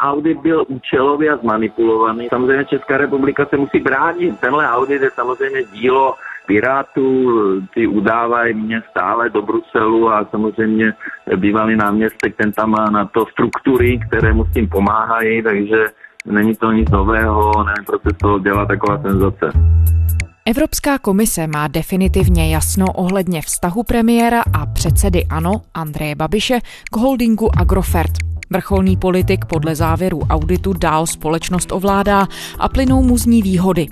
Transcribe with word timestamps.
audit 0.00 0.38
byl 0.40 0.64
účelový 0.68 1.28
a 1.28 1.36
zmanipulovaný. 1.36 2.28
Samozřejmě 2.28 2.64
Česká 2.64 2.96
republika 2.96 3.46
se 3.46 3.56
musí 3.56 3.78
bránit. 3.78 4.40
Tenhle 4.40 4.68
audit 4.68 5.02
je 5.02 5.10
samozřejmě 5.10 5.62
dílo 5.72 6.14
Pirátů, 6.46 7.30
ty 7.74 7.86
udávají 7.86 8.54
mě 8.54 8.82
stále 8.90 9.30
do 9.30 9.42
Bruselu 9.42 10.10
a 10.10 10.26
samozřejmě 10.30 10.92
bývalý 11.36 11.76
náměstek, 11.76 12.36
ten 12.36 12.52
tam 12.52 12.70
má 12.70 12.90
na 12.90 13.04
to 13.04 13.26
struktury, 13.26 14.00
které 14.08 14.32
mu 14.32 14.44
s 14.44 14.52
tím 14.52 14.68
pomáhají, 14.68 15.42
takže 15.42 15.84
není 16.26 16.56
to 16.56 16.72
nic 16.72 16.90
nového, 16.90 17.52
nevím, 17.64 17.84
proč 17.86 18.02
se 18.02 18.10
z 18.14 18.18
toho 18.18 18.38
dělá 18.38 18.66
taková 18.66 19.02
senzace. 19.02 19.52
Evropská 20.46 20.98
komise 20.98 21.46
má 21.46 21.68
definitivně 21.68 22.52
jasno 22.54 22.86
ohledně 22.94 23.42
vztahu 23.42 23.82
premiéra 23.82 24.40
a 24.60 24.66
předsedy 24.66 25.24
ANO 25.30 25.52
Andreje 25.74 26.14
Babiše 26.14 26.58
k 26.92 26.96
holdingu 26.96 27.48
Agrofert. 27.60 28.12
Vrcholný 28.50 28.96
politik 28.96 29.44
podle 29.44 29.74
závěru 29.74 30.20
auditu 30.30 30.72
dál 30.72 31.06
společnost 31.06 31.72
ovládá 31.72 32.28
a 32.58 32.68
plynou 32.68 33.02
mu 33.02 33.18
z 33.18 33.26
ní 33.26 33.42
výhody. 33.42 33.88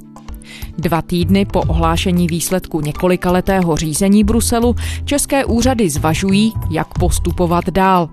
Dva 0.79 1.03
týdny 1.03 1.45
po 1.45 1.61
ohlášení 1.61 2.27
výsledku 2.27 2.81
několikaletého 2.81 3.77
řízení 3.77 4.25
Bruselu 4.25 4.75
české 5.05 5.45
úřady 5.45 5.91
zvažují, 5.91 6.53
jak 6.71 6.99
postupovat 6.99 7.71
dál. 7.71 8.09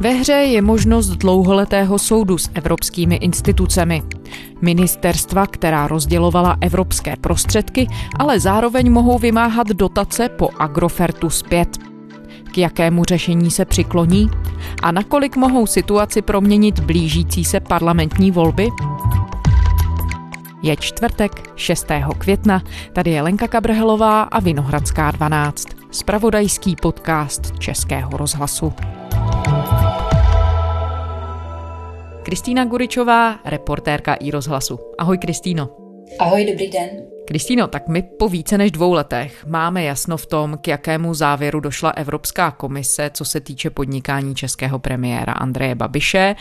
Ve 0.00 0.10
hře 0.10 0.32
je 0.32 0.62
možnost 0.62 1.08
dlouholetého 1.08 1.98
soudu 1.98 2.38
s 2.38 2.50
evropskými 2.54 3.14
institucemi. 3.14 4.02
Ministerstva, 4.62 5.46
která 5.46 5.86
rozdělovala 5.86 6.56
evropské 6.60 7.16
prostředky, 7.16 7.86
ale 8.18 8.40
zároveň 8.40 8.92
mohou 8.92 9.18
vymáhat 9.18 9.66
dotace 9.68 10.28
po 10.28 10.48
Agrofertu 10.58 11.30
zpět. 11.30 11.93
K 12.54 12.58
jakému 12.58 13.04
řešení 13.04 13.50
se 13.50 13.64
přikloní? 13.64 14.30
A 14.82 14.92
nakolik 14.92 15.36
mohou 15.36 15.66
situaci 15.66 16.22
proměnit 16.22 16.80
blížící 16.80 17.44
se 17.44 17.60
parlamentní 17.60 18.30
volby? 18.30 18.68
Je 20.62 20.76
čtvrtek 20.76 21.50
6. 21.56 21.86
května, 22.18 22.62
tady 22.92 23.10
je 23.10 23.22
Lenka 23.22 23.48
Kabrhelová 23.48 24.22
a 24.22 24.40
Vinohradská 24.40 25.10
12, 25.10 25.66
spravodajský 25.90 26.76
podcast 26.76 27.58
Českého 27.58 28.16
rozhlasu. 28.16 28.72
Kristýna 32.22 32.64
Guričová, 32.64 33.38
reportérka 33.44 34.14
i 34.14 34.30
rozhlasu. 34.30 34.78
Ahoj 34.98 35.18
Kristýno. 35.18 35.83
Ahoj, 36.18 36.46
dobrý 36.46 36.70
den. 36.70 36.88
Kristýno, 37.26 37.66
tak 37.66 37.88
my 37.88 38.02
po 38.02 38.28
více 38.28 38.58
než 38.58 38.70
dvou 38.70 38.92
letech 38.92 39.46
máme 39.46 39.84
jasno 39.84 40.16
v 40.16 40.26
tom, 40.26 40.58
k 40.60 40.68
jakému 40.68 41.14
závěru 41.14 41.60
došla 41.60 41.90
Evropská 41.90 42.50
komise, 42.50 43.10
co 43.14 43.24
se 43.24 43.40
týče 43.40 43.70
podnikání 43.70 44.34
českého 44.34 44.78
premiéra 44.78 45.32
Andreje 45.32 45.74
Babiše. 45.74 46.36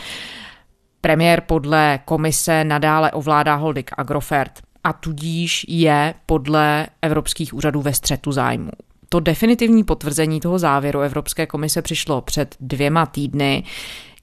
Premiér 1.01 1.41
podle 1.41 1.99
komise 2.05 2.63
nadále 2.63 3.11
ovládá 3.11 3.55
holding 3.55 3.91
Agrofert 3.97 4.51
a 4.83 4.93
tudíž 4.93 5.65
je 5.69 6.13
podle 6.25 6.87
evropských 7.01 7.53
úřadů 7.53 7.81
ve 7.81 7.93
střetu 7.93 8.31
zájmu. 8.31 8.71
To 9.13 9.19
definitivní 9.19 9.83
potvrzení 9.83 10.39
toho 10.39 10.59
závěru 10.59 10.99
Evropské 10.99 11.45
komise 11.45 11.81
přišlo 11.81 12.21
před 12.21 12.55
dvěma 12.59 13.05
týdny. 13.05 13.63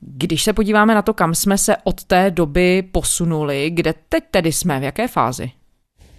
Když 0.01 0.43
se 0.43 0.53
podíváme 0.53 0.95
na 0.95 1.03
to, 1.03 1.15
kam 1.15 1.35
jsme 1.35 1.59
se 1.59 1.77
od 1.85 2.05
té 2.05 2.31
doby 2.31 2.83
posunuli, 2.93 3.71
kde 3.71 3.95
teď 4.09 4.25
tedy 4.31 4.53
jsme, 4.53 4.81
v 4.81 4.83
jaké 4.83 5.09
fázi? 5.09 5.51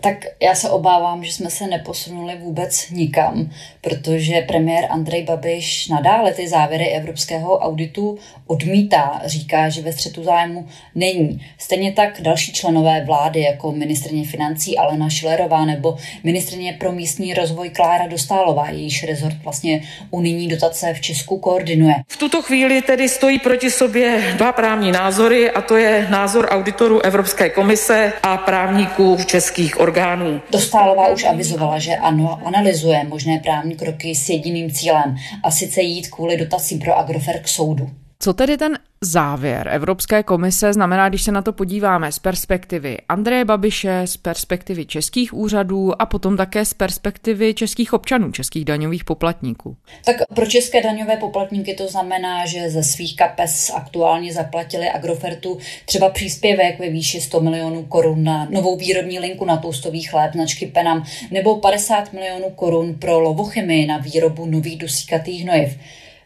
Tak 0.02 0.26
já 0.42 0.56
se 0.56 0.70
obávám, 0.70 1.24
že 1.24 1.32
jsme 1.32 1.50
se 1.50 1.68
neposunuli 1.68 2.38
vůbec 2.40 2.90
nikam, 2.90 3.50
protože 3.82 4.42
premiér 4.42 4.88
Andrej 4.90 5.24
Babiš 5.24 5.88
nadále 5.88 6.34
ty 6.34 6.48
závěry 6.48 6.88
evropského 6.88 7.60
auditu 7.60 8.18
odmítá, 8.48 9.22
říká, 9.26 9.70
že 9.70 9.82
ve 9.82 9.94
střetu 9.94 10.24
zájmu 10.24 10.68
není. 10.96 11.46
Stejně 11.58 11.92
tak 11.92 12.22
další 12.22 12.54
členové 12.54 13.04
vlády, 13.06 13.42
jako 13.42 13.72
ministrně 13.72 14.26
financí 14.26 14.78
Alena 14.78 15.10
Šilerová 15.10 15.66
nebo 15.66 15.98
ministrně 16.24 16.78
pro 16.80 16.92
místní 16.92 17.34
rozvoj 17.34 17.70
Klára 17.70 18.08
Dostálová, 18.08 18.70
jejíž 18.70 19.04
rezort 19.04 19.36
vlastně 19.44 19.82
unijní 20.12 20.48
dotace 20.48 20.94
v 20.94 21.02
Česku 21.02 21.38
koordinuje. 21.38 21.96
V 22.08 22.18
tuto 22.18 22.42
chvíli 22.42 22.82
tedy 22.82 23.10
stojí 23.10 23.40
proti 23.40 23.72
sobě 23.72 24.34
dva 24.38 24.52
právní 24.52 24.92
názory 24.92 25.52
a 25.52 25.62
to 25.62 25.78
je 25.78 26.08
názor 26.10 26.48
auditorů 26.52 27.02
Evropské 27.02 27.50
komise 27.50 28.14
a 28.24 28.38
právníků 28.38 29.18
českých 29.26 29.80
orgánů 29.80 29.91
orgánů. 29.92 30.42
Dostálová 30.52 31.08
už 31.08 31.24
avizovala, 31.24 31.80
že 31.80 31.96
ano, 31.96 32.40
analyzuje 32.46 33.04
možné 33.04 33.40
právní 33.40 33.76
kroky 33.76 34.16
s 34.16 34.30
jediným 34.30 34.72
cílem, 34.72 35.16
a 35.44 35.52
sice 35.52 35.82
jít 35.82 36.08
kvůli 36.08 36.38
dotacím 36.38 36.80
pro 36.80 36.98
Agrofer 36.98 37.40
k 37.40 37.48
soudu. 37.48 37.90
Co 38.20 38.34
tedy 38.34 38.58
ten 38.58 38.78
závěr 39.04 39.70
Evropské 39.72 40.24
komise 40.24 40.74
znamená, 40.74 41.10
když 41.10 41.22
se 41.22 41.32
na 41.32 41.42
to 41.42 41.54
podíváme 41.54 42.12
z 42.12 42.20
perspektivy 42.20 42.98
Andreje 43.10 43.46
Babiše, 43.46 44.02
z 44.06 44.18
perspektivy 44.18 44.86
českých 44.86 45.34
úřadů 45.34 46.02
a 46.02 46.06
potom 46.06 46.38
také 46.38 46.66
z 46.66 46.74
perspektivy 46.74 47.54
českých 47.54 47.94
občanů, 47.94 48.32
českých 48.32 48.66
daňových 48.66 49.04
poplatníků? 49.04 49.78
Tak 50.06 50.16
pro 50.36 50.46
české 50.46 50.84
daňové 50.84 51.18
poplatníky 51.18 51.74
to 51.74 51.88
znamená, 51.88 52.46
že 52.46 52.70
ze 52.70 52.84
svých 52.84 53.16
kapes 53.16 53.72
aktuálně 53.76 54.34
zaplatili 54.34 54.90
Agrofertu 54.90 55.58
třeba 55.86 56.10
příspěvek 56.10 56.80
ve 56.80 56.90
výši 56.90 57.22
100 57.22 57.42
milionů 57.42 57.84
korun 57.84 58.24
na 58.24 58.48
novou 58.50 58.78
výrobní 58.78 59.20
linku 59.20 59.46
na 59.46 59.58
toustový 59.58 60.02
chléb 60.02 60.34
značky 60.34 60.66
Penam 60.66 61.04
nebo 61.32 61.56
50 61.56 62.14
milionů 62.14 62.50
korun 62.50 62.96
pro 63.00 63.20
lovochemii 63.20 63.86
na 63.86 63.98
výrobu 63.98 64.46
nových 64.46 64.78
dusíkatých 64.78 65.44
hnojiv. 65.44 65.78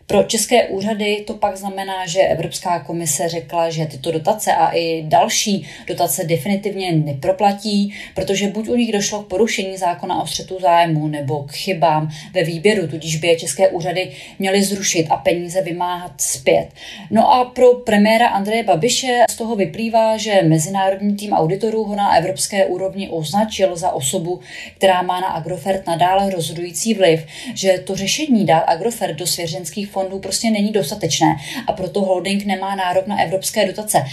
Pro 0.08 0.24
české 0.24 0.68
úřady 0.68 1.24
to 1.28 1.34
pak 1.34 1.58
znamená, 1.58 2.08
že 2.08 2.20
Evropská 2.20 2.80
komise 2.80 3.30
řekla, 3.30 3.70
že 3.70 3.86
tyto 3.86 4.12
dotace 4.12 4.54
a 4.54 4.76
i 4.76 5.04
další 5.08 5.68
dotace 5.88 6.24
definitivně 6.24 6.92
neproplatí, 6.92 7.94
protože 8.16 8.48
buď 8.48 8.70
u 8.70 8.76
nich 8.76 8.92
došlo 8.92 9.24
k 9.24 9.28
porušení 9.28 9.78
zákona 9.78 10.22
o 10.22 10.28
střetu 10.28 10.58
zájmu 10.62 11.08
nebo 11.08 11.44
k 11.44 11.52
chybám 11.52 12.10
ve 12.34 12.44
výběru, 12.44 12.88
tudíž 12.88 13.16
by 13.16 13.28
je 13.28 13.36
české 13.36 13.68
úřady 13.68 14.12
měly 14.40 14.64
zrušit 14.64 15.08
a 15.10 15.18
peníze 15.18 15.62
vymáhat 15.62 16.22
zpět. 16.22 16.68
No 17.12 17.34
a 17.34 17.46
pro 17.46 17.74
premiéra 17.74 18.28
Andreje 18.28 18.64
Babiše 18.64 19.26
z 19.30 19.36
toho 19.36 19.56
vyplývá, 19.56 20.18
že 20.18 20.42
mezinárodní 20.44 21.16
tým 21.16 21.34
auditorů 21.34 21.84
ho 21.84 21.96
na 21.96 22.16
evropské 22.16 22.66
úrovni 22.66 23.10
označil 23.10 23.78
za 23.78 23.92
osobu, 23.92 24.40
která 24.78 25.02
má 25.02 25.20
na 25.20 25.28
Agrofert 25.28 25.88
nadále 25.88 26.30
rozhodující 26.30 26.94
vliv, 26.94 27.26
že 27.54 27.78
to 27.86 27.96
řešení 27.96 28.46
dát 28.46 28.60
Agrofert 28.60 29.16
do 29.16 29.28
svěřenských 29.28 29.95
fondů 29.96 30.20
prostě 30.20 30.52
není 30.52 30.72
dostatečné 30.72 31.36
a 31.68 31.74
proto 31.74 32.02
holding 32.02 32.46
nemá 32.46 32.76
nárok 32.76 33.08
na 33.08 33.22
evropské 33.22 33.68
dotace. 33.68 34.04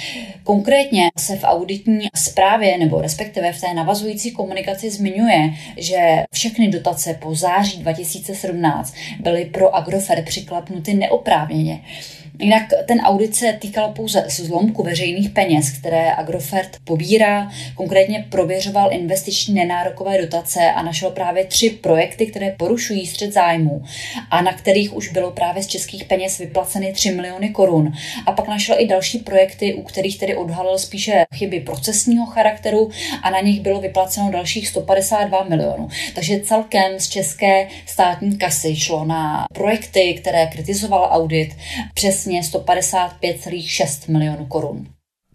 Konkrétně 0.45 1.11
se 1.19 1.37
v 1.37 1.45
auditní 1.45 2.09
zprávě 2.17 2.79
nebo 2.79 3.01
respektive 3.01 3.53
v 3.53 3.61
té 3.61 3.75
navazující 3.75 4.31
komunikaci 4.31 4.91
zmiňuje, 4.91 5.51
že 5.77 6.25
všechny 6.33 6.69
dotace 6.69 7.15
po 7.15 7.35
září 7.35 7.79
2017 7.79 8.95
byly 9.21 9.45
pro 9.45 9.75
Agrofer 9.75 10.25
přiklapnuty 10.25 10.95
neoprávněně. 10.95 11.81
Jinak 12.43 12.63
ten 12.87 13.01
audit 13.01 13.37
se 13.37 13.53
týkal 13.53 13.93
pouze 13.93 14.25
zlomku 14.29 14.83
veřejných 14.83 15.31
peněz, 15.31 15.71
které 15.71 16.15
Agrofert 16.15 16.77
pobírá. 16.85 17.51
Konkrétně 17.75 18.27
prověřoval 18.31 18.93
investiční 18.93 19.55
nenárokové 19.55 20.19
dotace 20.19 20.61
a 20.71 20.83
našel 20.83 21.11
právě 21.11 21.45
tři 21.45 21.71
projekty, 21.71 22.27
které 22.27 22.55
porušují 22.59 23.07
střed 23.07 23.33
zájmu 23.33 23.83
a 24.31 24.43
na 24.43 24.53
kterých 24.53 24.97
už 24.97 25.13
bylo 25.13 25.31
právě 25.31 25.63
z 25.63 25.67
českých 25.67 26.05
peněz 26.05 26.39
vyplaceny 26.39 26.93
3 26.93 27.11
miliony 27.11 27.49
korun. 27.49 27.93
A 28.27 28.33
pak 28.33 28.49
našel 28.49 28.77
i 28.79 28.87
další 28.87 29.19
projekty, 29.19 29.75
u 29.75 29.83
kterých 29.83 30.19
tedy 30.19 30.37
odhalil 30.37 30.79
spíše 30.79 31.25
chyby 31.35 31.61
procesního 31.61 32.27
charakteru 32.27 32.91
a 33.23 33.31
na 33.31 33.41
nich 33.41 33.61
bylo 33.61 33.81
vyplaceno 33.81 34.31
dalších 34.31 34.69
152 34.69 35.45
milionů. 35.45 35.89
Takže 36.15 36.41
celkem 36.41 37.01
z 37.01 37.09
české 37.09 37.69
státní 37.87 38.39
kasy 38.39 38.77
šlo 38.77 39.05
na 39.05 39.47
projekty, 39.53 40.15
které 40.15 40.47
kritizoval 40.47 41.09
audit 41.13 41.57
přesně 41.95 42.32
přesně 42.41 42.59
155,6 42.59 44.13
milionů 44.13 44.47
korun. 44.47 44.87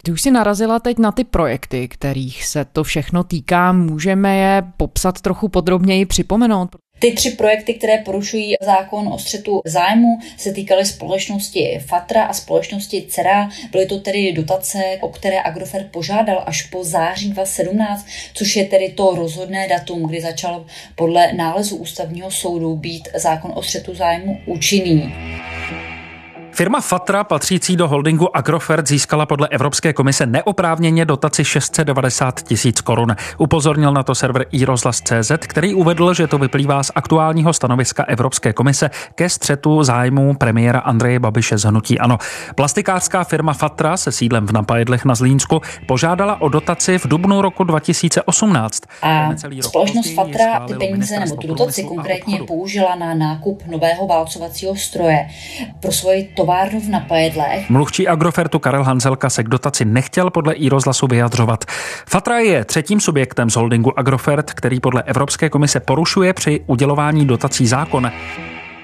Ty 0.02 0.12
už 0.12 0.22
si 0.22 0.30
narazila 0.30 0.78
teď 0.78 0.98
na 0.98 1.12
ty 1.12 1.24
projekty, 1.24 1.88
kterých 1.88 2.44
se 2.44 2.64
to 2.64 2.84
všechno 2.84 3.24
týká. 3.24 3.72
Můžeme 3.72 4.36
je 4.36 4.62
popsat 4.76 5.20
trochu 5.20 5.48
podrobněji, 5.48 6.06
připomenout? 6.06 6.68
Ty 6.98 7.12
tři 7.12 7.30
projekty, 7.30 7.74
které 7.74 7.98
porušují 7.98 8.54
zákon 8.60 9.08
o 9.08 9.18
střetu 9.18 9.60
zájmu, 9.64 10.18
se 10.36 10.52
týkaly 10.52 10.86
společnosti 10.86 11.80
Fatra 11.86 12.24
a 12.24 12.32
společnosti 12.32 13.06
Cera. 13.08 13.48
Byly 13.70 13.86
to 13.86 14.00
tedy 14.00 14.32
dotace, 14.32 14.78
o 15.00 15.08
které 15.08 15.42
Agrofert 15.42 15.86
požádal 15.90 16.42
až 16.46 16.62
po 16.62 16.84
září 16.84 17.30
2017, 17.30 18.06
což 18.34 18.56
je 18.56 18.64
tedy 18.64 18.88
to 18.88 19.14
rozhodné 19.14 19.68
datum, 19.68 20.08
kdy 20.08 20.20
začal 20.20 20.66
podle 20.94 21.32
nálezu 21.32 21.76
ústavního 21.76 22.30
soudu 22.30 22.76
být 22.76 23.08
zákon 23.14 23.52
o 23.54 23.62
střetu 23.62 23.94
zájmu 23.94 24.38
účinný. 24.46 25.14
Firma 26.58 26.80
Fatra, 26.80 27.24
patřící 27.24 27.76
do 27.76 27.88
holdingu 27.88 28.36
Agrofert, 28.36 28.88
získala 28.88 29.26
podle 29.26 29.48
Evropské 29.48 29.92
komise 29.92 30.26
neoprávněně 30.26 31.04
dotaci 31.04 31.44
690 31.44 32.42
tisíc 32.42 32.80
korun. 32.80 33.16
Upozornil 33.38 33.92
na 33.92 34.02
to 34.02 34.14
server 34.14 34.46
iRozhlas.cz, 34.52 35.32
který 35.40 35.74
uvedl, 35.74 36.14
že 36.14 36.26
to 36.26 36.38
vyplývá 36.38 36.82
z 36.82 36.90
aktuálního 36.94 37.52
stanoviska 37.52 38.04
Evropské 38.04 38.52
komise 38.52 38.90
ke 39.14 39.28
střetu 39.28 39.82
zájmu 39.82 40.34
premiéra 40.34 40.80
Andreje 40.80 41.18
Babiše 41.18 41.58
z 41.58 41.64
Hnutí 41.64 41.98
Ano. 41.98 42.18
Plastikářská 42.54 43.24
firma 43.24 43.52
Fatra 43.52 43.96
se 43.96 44.12
sídlem 44.12 44.46
v 44.46 44.52
Napajedlech 44.52 45.04
na 45.04 45.14
Zlínsku 45.14 45.60
požádala 45.86 46.40
o 46.40 46.48
dotaci 46.48 46.98
v 46.98 47.08
dubnu 47.08 47.42
roku 47.42 47.64
2018. 47.64 48.82
A 49.02 49.30
společnost 49.60 50.14
Fatra 50.14 50.66
ty 50.66 50.74
peníze 50.74 51.20
nebo 51.20 51.36
tu 51.36 51.46
dotaci 51.46 51.84
konkrétně 51.84 52.40
použila 52.46 52.94
na 52.94 53.14
nákup 53.14 53.62
nového 53.66 54.06
válcovacího 54.06 54.76
stroje 54.76 55.28
pro 55.80 55.92
svoji 55.92 56.24
továrnu 56.48 56.80
v 56.80 56.88
Napajedlech. 56.88 57.70
Mluvčí 57.70 58.08
Agrofertu 58.08 58.58
Karel 58.58 58.84
Hanzelka 58.84 59.30
se 59.30 59.42
k 59.44 59.48
dotaci 59.48 59.84
nechtěl 59.84 60.30
podle 60.30 60.54
i 60.54 60.68
rozhlasu 60.68 61.06
vyjadřovat. 61.06 61.64
Fatra 62.08 62.38
je 62.38 62.64
třetím 62.64 63.00
subjektem 63.00 63.50
z 63.50 63.56
holdingu 63.56 63.98
Agrofert, 63.98 64.52
který 64.52 64.80
podle 64.80 65.02
Evropské 65.02 65.50
komise 65.50 65.80
porušuje 65.80 66.32
při 66.32 66.60
udělování 66.66 67.26
dotací 67.26 67.66
zákon 67.66 68.10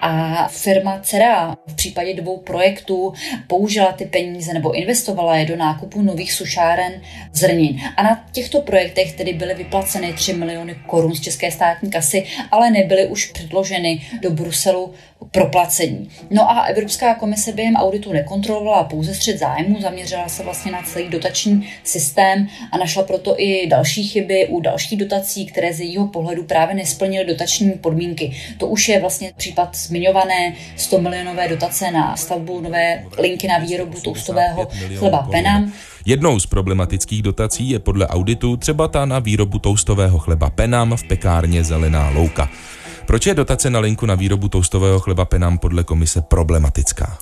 a 0.05 0.49
firma 0.49 1.01
Cera 1.03 1.57
v 1.67 1.75
případě 1.75 2.15
dvou 2.15 2.37
projektů 2.37 3.13
použila 3.47 3.93
ty 3.93 4.05
peníze 4.05 4.53
nebo 4.53 4.73
investovala 4.73 5.37
je 5.37 5.47
do 5.47 5.57
nákupu 5.57 6.03
nových 6.03 6.33
sušáren 6.33 6.93
zrnin. 7.33 7.81
A 7.97 8.03
na 8.03 8.25
těchto 8.33 8.61
projektech 8.61 9.13
tedy 9.13 9.33
byly 9.33 9.55
vyplaceny 9.55 10.13
3 10.13 10.33
miliony 10.33 10.77
korun 10.87 11.15
z 11.15 11.21
české 11.21 11.51
státní 11.51 11.91
kasy, 11.91 12.27
ale 12.51 12.71
nebyly 12.71 13.07
už 13.07 13.27
předloženy 13.27 14.03
do 14.23 14.31
Bruselu 14.31 14.95
proplacení. 15.31 16.09
No 16.31 16.51
a 16.51 16.61
Evropská 16.61 17.15
komise 17.15 17.53
během 17.53 17.77
auditu 17.77 18.13
nekontrolovala 18.13 18.85
pouze 18.85 19.15
střed 19.15 19.39
zájmu, 19.39 19.81
zaměřila 19.81 20.29
se 20.29 20.43
vlastně 20.43 20.73
na 20.73 20.83
celý 20.83 21.09
dotační 21.09 21.69
systém 21.85 22.49
a 22.73 22.79
našla 22.79 23.03
proto 23.03 23.35
i 23.39 23.67
další 23.67 24.09
chyby 24.09 24.47
u 24.47 24.61
dalších 24.61 24.99
dotací, 24.99 25.47
které 25.47 25.73
z 25.73 25.81
jejího 25.81 26.07
pohledu 26.07 26.45
právě 26.45 26.75
nesplnily 26.75 27.25
dotační 27.25 27.71
podmínky. 27.71 28.33
To 28.59 28.67
už 28.67 28.89
je 28.89 29.01
vlastně 29.01 29.33
případ 29.37 29.77
zmiňované 29.77 30.55
100 30.77 31.01
milionové 31.01 31.49
dotace 31.49 31.91
na 31.91 32.17
stavbu 32.17 32.61
nové 32.61 33.05
linky 33.19 33.49
na 33.49 33.59
výrobu 33.59 34.01
toustového 34.01 34.69
chleba 34.99 35.29
Penam. 35.31 35.73
Jednou 36.07 36.41
z 36.41 36.47
problematických 36.47 37.23
dotací 37.23 37.71
je 37.71 37.79
podle 37.79 38.09
auditu 38.09 38.57
třeba 38.57 38.89
ta 38.89 39.07
na 39.07 39.19
výrobu 39.19 39.59
toustového 39.59 40.19
chleba 40.19 40.51
Penam 40.51 40.97
v 40.97 41.05
pekárně 41.05 41.65
Zelená 41.65 42.11
louka. 42.11 42.51
Proč 43.07 43.27
je 43.27 43.35
dotace 43.35 43.71
na 43.71 43.81
linku 43.81 44.07
na 44.07 44.15
výrobu 44.15 44.49
toustového 44.49 45.01
chleba 45.01 45.25
Penam 45.25 45.59
podle 45.59 45.85
komise 45.85 46.23
problematická? 46.23 47.19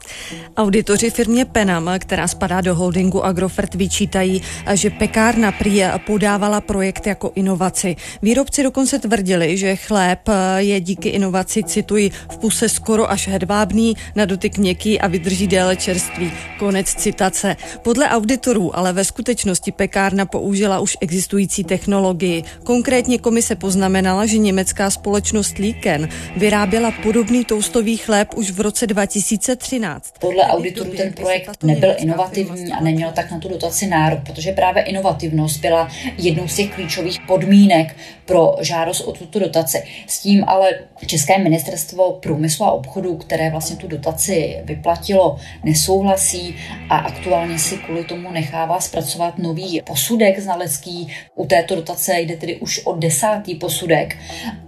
Auditoři 0.56 1.10
firmě 1.10 1.44
Penam, 1.44 1.90
která 1.98 2.28
spadá 2.28 2.60
do 2.60 2.74
holdingu 2.74 3.24
Agrofert, 3.24 3.74
vyčítají, 3.74 4.42
že 4.74 4.90
pekárna 4.90 5.52
prý 5.52 5.82
podávala 6.06 6.60
projekt 6.60 7.06
jako 7.06 7.32
inovaci. 7.34 7.96
Výrobci 8.22 8.62
dokonce 8.62 8.98
tvrdili, 8.98 9.56
že 9.56 9.76
chléb 9.76 10.28
je 10.56 10.80
díky 10.80 11.08
inovaci, 11.08 11.62
cituji, 11.64 12.10
v 12.30 12.36
puse 12.38 12.68
skoro 12.68 13.10
až 13.10 13.28
hedvábný, 13.28 13.96
na 14.16 14.24
dotyk 14.24 14.58
měkký 14.58 15.00
a 15.00 15.06
vydrží 15.08 15.46
déle 15.46 15.76
čerství. 15.76 16.32
Konec 16.58 16.94
citace. 16.94 17.56
Podle 17.82 18.08
auditorů 18.08 18.76
ale 18.76 18.92
ve 18.92 19.04
skutečnosti 19.04 19.72
pekárna 19.72 20.26
použila 20.26 20.80
už 20.80 20.96
existující 21.00 21.64
technologii. 21.64 22.44
Konkrétně 22.64 23.18
komise 23.18 23.56
poznamenala, 23.56 24.26
že 24.26 24.38
německá 24.38 24.90
společnost 24.90 25.58
Líken 25.72 26.08
vyráběla 26.36 26.90
podobný 27.02 27.44
toustový 27.44 27.96
chléb 27.96 28.28
už 28.34 28.50
v 28.50 28.60
roce 28.60 28.86
2013. 28.86 30.14
Podle 30.20 30.44
auditorů 30.44 30.90
ten 30.90 31.12
projekt 31.12 31.62
nebyl 31.62 31.94
inovativní 31.98 32.72
a 32.72 32.80
neměl 32.80 33.12
tak 33.12 33.30
na 33.30 33.38
tu 33.38 33.48
dotaci 33.48 33.86
nárok, 33.86 34.20
protože 34.26 34.52
právě 34.52 34.82
inovativnost 34.82 35.60
byla 35.60 35.88
jednou 36.18 36.48
z 36.48 36.56
těch 36.56 36.74
klíčových 36.74 37.20
podmínek 37.26 37.96
pro 38.24 38.56
žádost 38.60 39.00
o 39.00 39.12
tuto 39.12 39.38
dotaci. 39.38 39.82
S 40.06 40.20
tím 40.20 40.44
ale 40.46 40.70
České 41.06 41.38
ministerstvo 41.38 42.12
průmyslu 42.12 42.64
a 42.64 42.72
obchodu, 42.72 43.16
které 43.16 43.50
vlastně 43.50 43.76
tu 43.76 43.88
dotaci 43.88 44.56
vyplatilo, 44.64 45.36
nesouhlasí 45.64 46.56
a 46.88 46.96
aktuálně 46.96 47.58
si 47.58 47.76
kvůli 47.76 48.04
tomu 48.04 48.30
nechává 48.30 48.80
zpracovat 48.80 49.38
nový 49.38 49.82
posudek 49.86 50.38
znalecký. 50.38 51.08
U 51.34 51.46
této 51.46 51.74
dotace 51.74 52.20
jde 52.20 52.36
tedy 52.36 52.56
už 52.56 52.80
o 52.84 52.96
desátý 52.96 53.54
posudek 53.54 54.16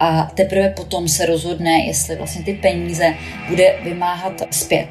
a 0.01 0.31
teprve 0.35 0.71
potom 0.71 0.94
potom 0.95 1.09
se 1.09 1.27
rozhodne, 1.27 1.87
jestli 1.87 2.17
vlastně 2.17 2.45
ty 2.45 2.55
peníze 2.55 3.15
bude 3.49 3.75
vymáhat 3.85 4.33
zpět. 4.51 4.89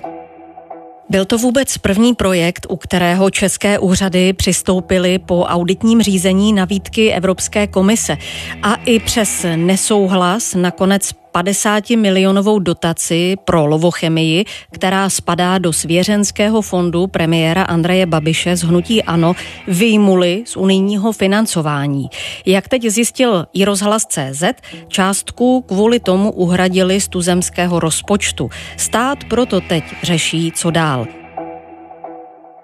Byl 1.10 1.26
to 1.26 1.38
vůbec 1.38 1.78
první 1.78 2.16
projekt, 2.16 2.66
u 2.70 2.76
kterého 2.76 3.30
české 3.30 3.80
úřady 3.80 4.34
přistoupily 4.34 5.20
po 5.20 5.44
auditním 5.44 6.02
řízení 6.02 6.54
na 6.54 6.66
výtky 6.66 7.14
Evropské 7.14 7.68
komise 7.68 8.18
a 8.64 8.76
i 8.76 9.00
přes 9.00 9.46
nesouhlas 9.56 10.56
nakonec 10.56 11.12
50 11.34 11.90
milionovou 11.90 12.60
dotaci 12.60 13.36
pro 13.46 13.66
lovochemii, 13.66 14.46
která 14.72 15.10
spadá 15.10 15.58
do 15.58 15.74
svěřenského 15.74 16.62
fondu 16.62 17.08
premiéra 17.08 17.64
Andreje 17.64 18.06
Babiše 18.06 18.58
z 18.58 18.64
Hnutí 18.64 19.04
Ano, 19.04 19.34
vyjmuli 19.68 20.44
z 20.46 20.58
unijního 20.58 21.12
financování. 21.12 22.10
Jak 22.46 22.68
teď 22.68 22.86
zjistil 22.86 23.46
i 23.54 23.66
rozhlas 23.66 24.06
CZ, 24.06 24.44
částku 24.88 25.62
kvůli 25.62 26.00
tomu 26.00 26.32
uhradili 26.32 27.02
z 27.02 27.08
tuzemského 27.08 27.80
rozpočtu. 27.80 28.50
Stát 28.78 29.18
proto 29.24 29.62
teď 29.62 29.84
řeší, 30.04 30.52
co 30.56 30.72
dál. 30.72 31.23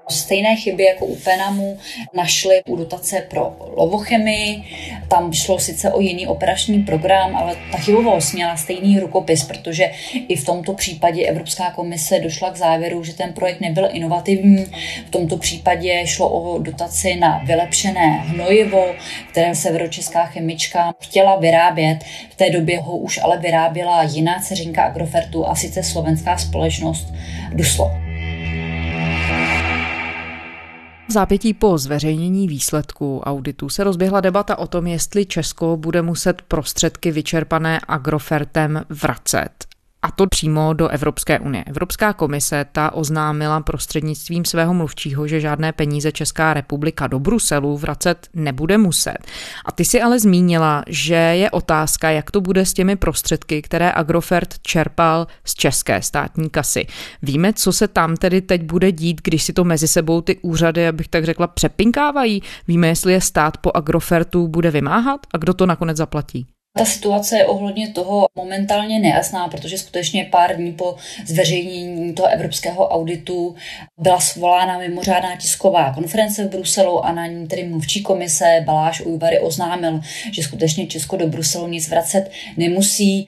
Stejné 0.10 0.56
chyby 0.56 0.84
jako 0.84 1.06
u 1.06 1.16
Penamu 1.16 1.78
našli 2.14 2.62
u 2.68 2.76
dotace 2.76 3.22
pro 3.30 3.56
lovochemii. 3.76 4.64
Tam 5.08 5.34
šlo 5.34 5.60
sice 5.60 5.92
o 5.92 6.02
jiný 6.02 6.28
operační 6.28 6.84
program, 6.84 7.36
ale 7.36 7.56
ta 7.72 7.78
chybovost 7.78 8.34
měla 8.34 8.58
stejný 8.58 9.00
rukopis, 9.00 9.44
protože 9.44 9.92
i 10.14 10.36
v 10.36 10.46
tomto 10.46 10.74
případě 10.74 11.26
Evropská 11.26 11.72
komise 11.72 12.20
došla 12.20 12.52
k 12.52 12.56
závěru, 12.56 13.04
že 13.04 13.14
ten 13.14 13.34
projekt 13.34 13.62
nebyl 13.62 13.90
inovativní. 13.92 14.66
V 15.08 15.10
tomto 15.10 15.38
případě 15.38 16.02
šlo 16.06 16.30
o 16.30 16.60
dotaci 16.60 17.16
na 17.16 17.42
vylepšené 17.46 18.10
hnojivo, 18.10 18.86
které 19.32 19.56
severočeská 19.56 20.26
chemička 20.26 20.94
chtěla 21.00 21.36
vyrábět. 21.36 22.00
V 22.30 22.36
té 22.36 22.50
době 22.50 22.80
ho 22.80 22.98
už 22.98 23.20
ale 23.24 23.38
vyráběla 23.38 24.04
jiná 24.04 24.40
ceřinka 24.40 24.84
Agrofertu 24.84 25.48
a 25.48 25.56
sice 25.56 25.84
slovenská 25.84 26.38
společnost 26.38 27.14
Duslo. 27.54 28.09
V 31.10 31.12
zápětí 31.12 31.54
po 31.54 31.78
zveřejnění 31.78 32.48
výsledků 32.48 33.20
auditu 33.20 33.70
se 33.70 33.84
rozběhla 33.84 34.22
debata 34.22 34.60
o 34.60 34.68
tom, 34.68 34.88
jestli 34.88 35.26
Česko 35.26 35.78
bude 35.78 36.02
muset 36.02 36.42
prostředky 36.42 37.12
vyčerpané 37.12 37.80
Agrofertem 37.88 38.84
vracet 38.90 39.69
a 40.02 40.12
to 40.12 40.28
přímo 40.28 40.74
do 40.74 40.88
Evropské 40.88 41.40
unie. 41.40 41.64
Evropská 41.68 42.14
komise 42.14 42.66
ta 42.72 42.94
oznámila 42.94 43.62
prostřednictvím 43.62 44.46
svého 44.46 44.74
mluvčího, 44.74 45.28
že 45.28 45.40
žádné 45.40 45.72
peníze 45.72 46.12
Česká 46.12 46.54
republika 46.54 47.08
do 47.08 47.20
Bruselu 47.20 47.78
vracet 47.78 48.28
nebude 48.34 48.78
muset. 48.78 49.18
A 49.66 49.72
ty 49.72 49.86
si 49.86 50.02
ale 50.02 50.20
zmínila, 50.20 50.84
že 50.88 51.16
je 51.16 51.52
otázka, 51.52 52.10
jak 52.10 52.32
to 52.32 52.42
bude 52.42 52.66
s 52.66 52.74
těmi 52.74 52.96
prostředky, 52.96 53.62
které 53.62 53.92
Agrofert 53.92 54.60
čerpal 54.60 55.28
z 55.46 55.56
české 55.56 56.02
státní 56.02 56.50
kasy. 56.50 56.88
Víme, 57.22 57.54
co 57.54 57.74
se 57.74 57.88
tam 57.88 58.16
tedy 58.16 58.42
teď 58.42 58.64
bude 58.64 58.92
dít, 58.92 59.22
když 59.24 59.44
si 59.44 59.54
to 59.54 59.64
mezi 59.64 59.88
sebou 59.88 60.22
ty 60.22 60.38
úřady, 60.42 60.88
abych 60.88 61.08
tak 61.08 61.26
řekla, 61.26 61.48
přepinkávají? 61.48 62.42
Víme, 62.68 62.88
jestli 62.88 63.14
je 63.14 63.22
stát 63.22 63.58
po 63.58 63.72
Agrofertu 63.74 64.48
bude 64.48 64.72
vymáhat 64.72 65.20
a 65.34 65.38
kdo 65.38 65.54
to 65.54 65.66
nakonec 65.66 65.98
zaplatí? 65.98 66.48
Ta 66.78 66.86
situace 66.86 67.38
je 67.38 67.46
ohledně 67.46 67.90
toho 67.90 68.28
momentálně 68.36 69.00
nejasná, 69.00 69.48
protože 69.48 69.78
skutečně 69.78 70.28
pár 70.32 70.56
dní 70.56 70.72
po 70.72 70.96
zveřejnění 71.26 72.14
toho 72.14 72.28
evropského 72.28 72.88
auditu 72.88 73.56
byla 74.00 74.20
svolána 74.20 74.78
mimořádná 74.78 75.36
tisková 75.36 75.94
konference 75.94 76.46
v 76.46 76.50
Bruselu 76.50 77.06
a 77.06 77.12
na 77.12 77.28
ní 77.28 77.48
tedy 77.48 77.64
mluvčí 77.64 78.04
komise 78.04 78.46
Baláš 78.66 79.02
Ujvary 79.02 79.40
oznámil, 79.40 80.00
že 80.32 80.44
skutečně 80.44 80.88
Česko 80.88 81.18
do 81.18 81.28
Bruselu 81.28 81.68
nic 81.68 81.90
vracet 81.90 82.32
nemusí. 82.58 83.28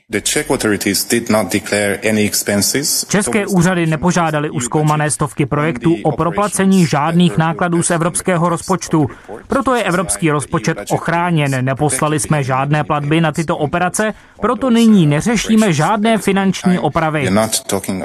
České 3.09 3.47
úřady 3.47 3.87
nepožádali 3.87 4.49
u 4.49 4.59
zkoumané 4.59 5.11
stovky 5.11 5.45
projektů 5.45 5.95
o 6.03 6.11
proplacení 6.11 6.85
žádných 6.85 7.37
nákladů 7.37 7.83
z 7.83 7.91
evropského 7.91 8.49
rozpočtu. 8.49 9.07
Proto 9.47 9.75
je 9.75 9.83
evropský 9.83 10.31
rozpočet 10.31 10.77
ochráněn. 10.91 11.65
Neposlali 11.65 12.19
jsme 12.19 12.43
žádné 12.43 12.83
platby 12.83 13.21
na 13.21 13.30
na 13.31 13.35
tyto 13.35 13.57
operace, 13.57 14.13
proto 14.41 14.69
nyní 14.69 15.07
neřešíme 15.07 15.73
žádné 15.73 16.17
finanční 16.17 16.79
opravy. 16.79 17.29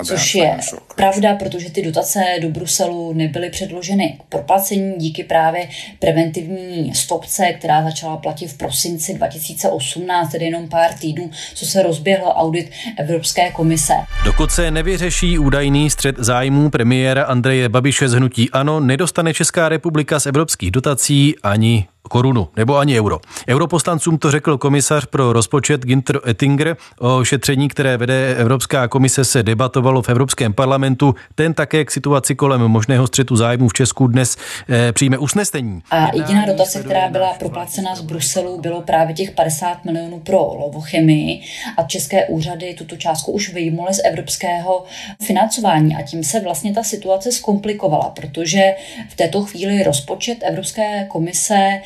Což 0.04 0.34
je 0.34 0.58
pravda, 0.96 1.34
protože 1.34 1.70
ty 1.70 1.82
dotace 1.82 2.20
do 2.42 2.48
Bruselu 2.48 3.12
nebyly 3.12 3.50
předloženy 3.50 4.18
k 4.20 4.22
proplacení 4.28 4.94
díky 4.96 5.24
právě 5.24 5.68
preventivní 5.98 6.94
stopce, 6.94 7.52
která 7.58 7.82
začala 7.82 8.16
platit 8.16 8.46
v 8.46 8.56
prosinci 8.56 9.14
2018, 9.14 10.32
tedy 10.32 10.44
jenom 10.44 10.68
pár 10.68 10.92
týdnů, 11.00 11.30
co 11.54 11.66
se 11.66 11.82
rozběhl 11.82 12.32
audit 12.34 12.70
Evropské 12.98 13.50
komise. 13.50 13.94
Dokud 14.24 14.50
se 14.50 14.70
nevyřeší 14.70 15.38
údajný 15.38 15.90
střed 15.90 16.16
zájmů 16.18 16.70
premiéra 16.70 17.24
Andreje 17.24 17.68
Babiše 17.68 18.08
z 18.08 18.12
hnutí 18.12 18.50
ANO, 18.50 18.80
nedostane 18.80 19.34
Česká 19.34 19.68
republika 19.68 20.20
z 20.20 20.26
evropských 20.26 20.70
dotací 20.70 21.34
ani 21.42 21.86
korunu 22.08 22.48
nebo 22.56 22.76
ani 22.76 23.00
euro. 23.00 23.18
Europoslancům 23.48 24.18
to 24.18 24.30
řekl 24.30 24.58
komisař 24.58 25.06
pro 25.06 25.32
rozpočet 25.32 25.86
Ginter 25.86 26.20
Ettinger. 26.28 26.76
O 26.98 27.24
šetření, 27.24 27.68
které 27.68 27.96
vede 27.96 28.34
Evropská 28.34 28.88
komise, 28.88 29.24
se 29.24 29.42
debatovalo 29.42 30.02
v 30.02 30.08
Evropském 30.08 30.52
parlamentu. 30.52 31.14
Ten 31.34 31.54
také 31.54 31.84
k 31.84 31.90
situaci 31.90 32.34
kolem 32.34 32.60
možného 32.60 33.06
střetu 33.06 33.36
zájmu 33.36 33.68
v 33.68 33.72
Česku 33.72 34.06
dnes 34.06 34.36
eh, 34.68 34.92
přijme 34.92 35.18
usnesení. 35.18 35.82
A 35.90 36.16
jediná 36.16 36.46
dotace, 36.46 36.82
která 36.82 37.08
byla 37.08 37.32
proplacena 37.38 37.94
z 37.94 38.00
Bruselu, 38.00 38.60
bylo 38.60 38.82
právě 38.82 39.14
těch 39.14 39.30
50 39.30 39.84
milionů 39.84 40.20
pro 40.20 40.38
lovochemii 40.38 41.42
a 41.76 41.82
české 41.82 42.26
úřady 42.26 42.74
tuto 42.74 42.96
částku 42.96 43.32
už 43.32 43.52
vyjmuly 43.52 43.94
z 43.94 44.00
evropského 44.04 44.84
financování 45.22 45.96
a 45.96 46.02
tím 46.02 46.24
se 46.24 46.40
vlastně 46.40 46.74
ta 46.74 46.82
situace 46.82 47.32
zkomplikovala, 47.32 48.10
protože 48.10 48.62
v 49.08 49.16
této 49.16 49.42
chvíli 49.42 49.82
rozpočet 49.82 50.38
Evropské 50.42 51.06
komise 51.08 51.80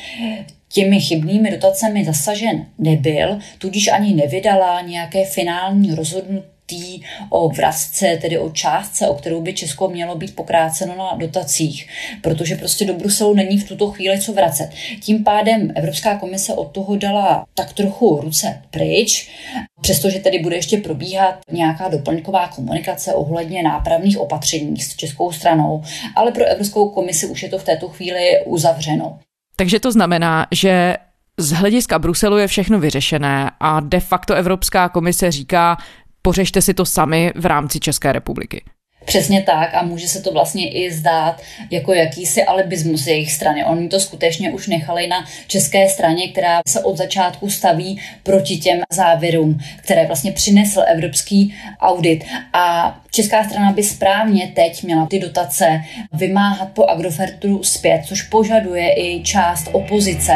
těmi 0.73 0.99
chybnými 0.99 1.51
dotacemi 1.51 2.05
zasažen 2.05 2.65
nebyl, 2.77 3.39
tudíž 3.57 3.87
ani 3.87 4.13
nevydala 4.13 4.81
nějaké 4.81 5.25
finální 5.25 5.95
rozhodnutí 5.95 6.51
o 7.29 7.49
vrazce, 7.49 8.17
tedy 8.21 8.37
o 8.37 8.49
částce, 8.49 9.07
o 9.07 9.15
kterou 9.15 9.41
by 9.41 9.53
Česko 9.53 9.89
mělo 9.89 10.15
být 10.15 10.35
pokráceno 10.35 10.95
na 10.95 11.15
dotacích, 11.17 11.87
protože 12.21 12.55
prostě 12.55 12.85
do 12.85 12.93
Bruselu 12.93 13.33
není 13.33 13.57
v 13.57 13.67
tuto 13.67 13.91
chvíli 13.91 14.21
co 14.21 14.33
vracet. 14.33 14.69
Tím 15.01 15.23
pádem 15.23 15.71
Evropská 15.75 16.17
komise 16.17 16.53
od 16.53 16.71
toho 16.71 16.95
dala 16.95 17.45
tak 17.53 17.73
trochu 17.73 18.21
ruce 18.21 18.61
pryč, 18.71 19.29
přestože 19.81 20.19
tedy 20.19 20.39
bude 20.39 20.55
ještě 20.55 20.77
probíhat 20.77 21.39
nějaká 21.51 21.87
doplňková 21.87 22.47
komunikace 22.47 23.13
ohledně 23.13 23.63
nápravných 23.63 24.19
opatření 24.19 24.79
s 24.79 24.95
českou 24.95 25.31
stranou, 25.31 25.83
ale 26.15 26.31
pro 26.31 26.45
Evropskou 26.45 26.89
komisi 26.89 27.25
už 27.25 27.43
je 27.43 27.49
to 27.49 27.57
v 27.57 27.63
této 27.63 27.89
chvíli 27.89 28.43
uzavřeno. 28.45 29.19
Takže 29.61 29.79
to 29.79 29.91
znamená, 29.91 30.47
že 30.51 30.97
z 31.37 31.51
hlediska 31.51 31.99
Bruselu 31.99 32.37
je 32.37 32.47
všechno 32.47 32.79
vyřešené 32.79 33.51
a 33.59 33.79
de 33.79 33.99
facto 33.99 34.33
Evropská 34.33 34.89
komise 34.89 35.31
říká, 35.31 35.77
pořešte 36.21 36.61
si 36.61 36.73
to 36.73 36.85
sami 36.85 37.33
v 37.35 37.45
rámci 37.45 37.79
České 37.79 38.11
republiky. 38.13 38.63
Přesně 39.05 39.41
tak 39.41 39.75
a 39.75 39.83
může 39.83 40.07
se 40.07 40.21
to 40.21 40.31
vlastně 40.31 40.69
i 40.69 40.91
zdát 40.91 41.41
jako 41.71 41.93
jakýsi 41.93 42.43
alibismus 42.43 43.07
jejich 43.07 43.31
strany. 43.31 43.65
Oni 43.65 43.89
to 43.89 43.99
skutečně 43.99 44.51
už 44.51 44.67
nechali 44.67 45.07
na 45.07 45.25
české 45.47 45.89
straně, 45.89 46.27
která 46.27 46.61
se 46.67 46.83
od 46.83 46.97
začátku 46.97 47.49
staví 47.49 47.99
proti 48.23 48.57
těm 48.57 48.79
závěrům, 48.93 49.57
které 49.83 50.07
vlastně 50.07 50.31
přinesl 50.31 50.81
evropský 50.87 51.53
audit. 51.79 52.23
A 52.53 52.97
česká 53.11 53.43
strana 53.43 53.71
by 53.71 53.83
správně 53.83 54.51
teď 54.55 54.83
měla 54.83 55.05
ty 55.05 55.19
dotace 55.19 55.81
vymáhat 56.13 56.69
po 56.73 56.85
Agrofertu 56.85 57.63
zpět, 57.63 58.01
což 58.05 58.21
požaduje 58.21 58.93
i 58.97 59.23
část 59.23 59.69
opozice. 59.71 60.33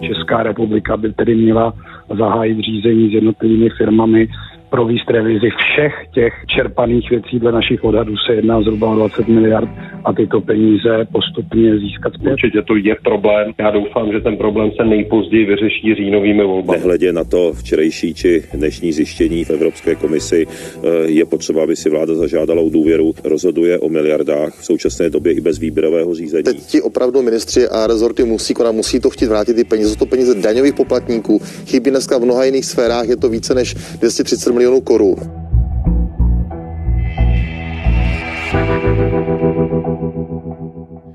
Česká 0.00 0.42
republika 0.42 0.96
by 0.96 1.12
tedy 1.12 1.34
měla 1.34 1.72
zahájit 2.18 2.58
řízení 2.58 3.10
s 3.10 3.14
jednotlivými 3.14 3.68
firmami 3.78 4.28
provést 4.72 5.10
revizi 5.10 5.48
všech 5.60 5.94
těch 6.14 6.32
čerpaných 6.46 7.10
věcí. 7.10 7.38
Dle 7.38 7.52
našich 7.52 7.84
odhadů 7.84 8.14
se 8.16 8.34
jedná 8.34 8.62
zhruba 8.62 8.90
o 8.90 8.94
20 8.94 9.28
miliard 9.28 9.70
a 10.04 10.12
tyto 10.12 10.40
peníze 10.40 11.06
postupně 11.12 11.78
získat 11.78 12.12
zpět. 12.14 12.32
Určitě 12.32 12.62
to 12.62 12.76
je 12.76 12.96
problém. 13.04 13.52
Já 13.58 13.70
doufám, 13.70 14.12
že 14.12 14.20
ten 14.20 14.36
problém 14.36 14.70
se 14.76 14.84
nejpozději 14.84 15.44
vyřeší 15.46 15.94
říjnovými 15.94 16.44
volbami. 16.44 16.78
Nehledě 16.78 17.12
na 17.12 17.24
to 17.24 17.52
včerejší 17.52 18.14
či 18.14 18.42
dnešní 18.54 18.92
zjištění 18.92 19.44
v 19.44 19.50
Evropské 19.50 19.94
komisi 19.94 20.46
eh, 20.46 20.88
je 21.06 21.24
potřeba, 21.24 21.62
aby 21.62 21.76
si 21.76 21.90
vláda 21.90 22.14
zažádala 22.14 22.62
o 22.62 22.70
důvěru. 22.70 23.12
Rozhoduje 23.24 23.78
o 23.78 23.88
miliardách 23.88 24.52
v 24.54 24.64
současné 24.64 25.10
době 25.10 25.32
i 25.32 25.40
bez 25.40 25.58
výběrového 25.58 26.14
řízení. 26.14 26.44
Teď 26.44 26.66
ti 26.66 26.82
opravdu 26.82 27.22
ministři 27.22 27.68
a 27.68 27.86
rezorty 27.86 28.24
musí 28.24 28.54
konat, 28.54 28.72
musí 28.72 29.00
to 29.00 29.10
chtít 29.10 29.26
vrátit 29.26 29.54
ty 29.54 29.64
peníze. 29.64 29.90
Jsou 29.90 29.96
to 29.96 30.06
peníze 30.06 30.34
daňových 30.34 30.74
poplatníků. 30.74 31.40
Chybí 31.66 31.90
dneska 31.90 32.18
v 32.18 32.24
mnoha 32.24 32.44
jiných 32.44 32.64
sférách, 32.64 33.08
je 33.08 33.16
to 33.16 33.28
více 33.28 33.54
než 33.54 33.74
230 33.74 34.61
milionů 34.62 34.80
korun. 34.80 35.16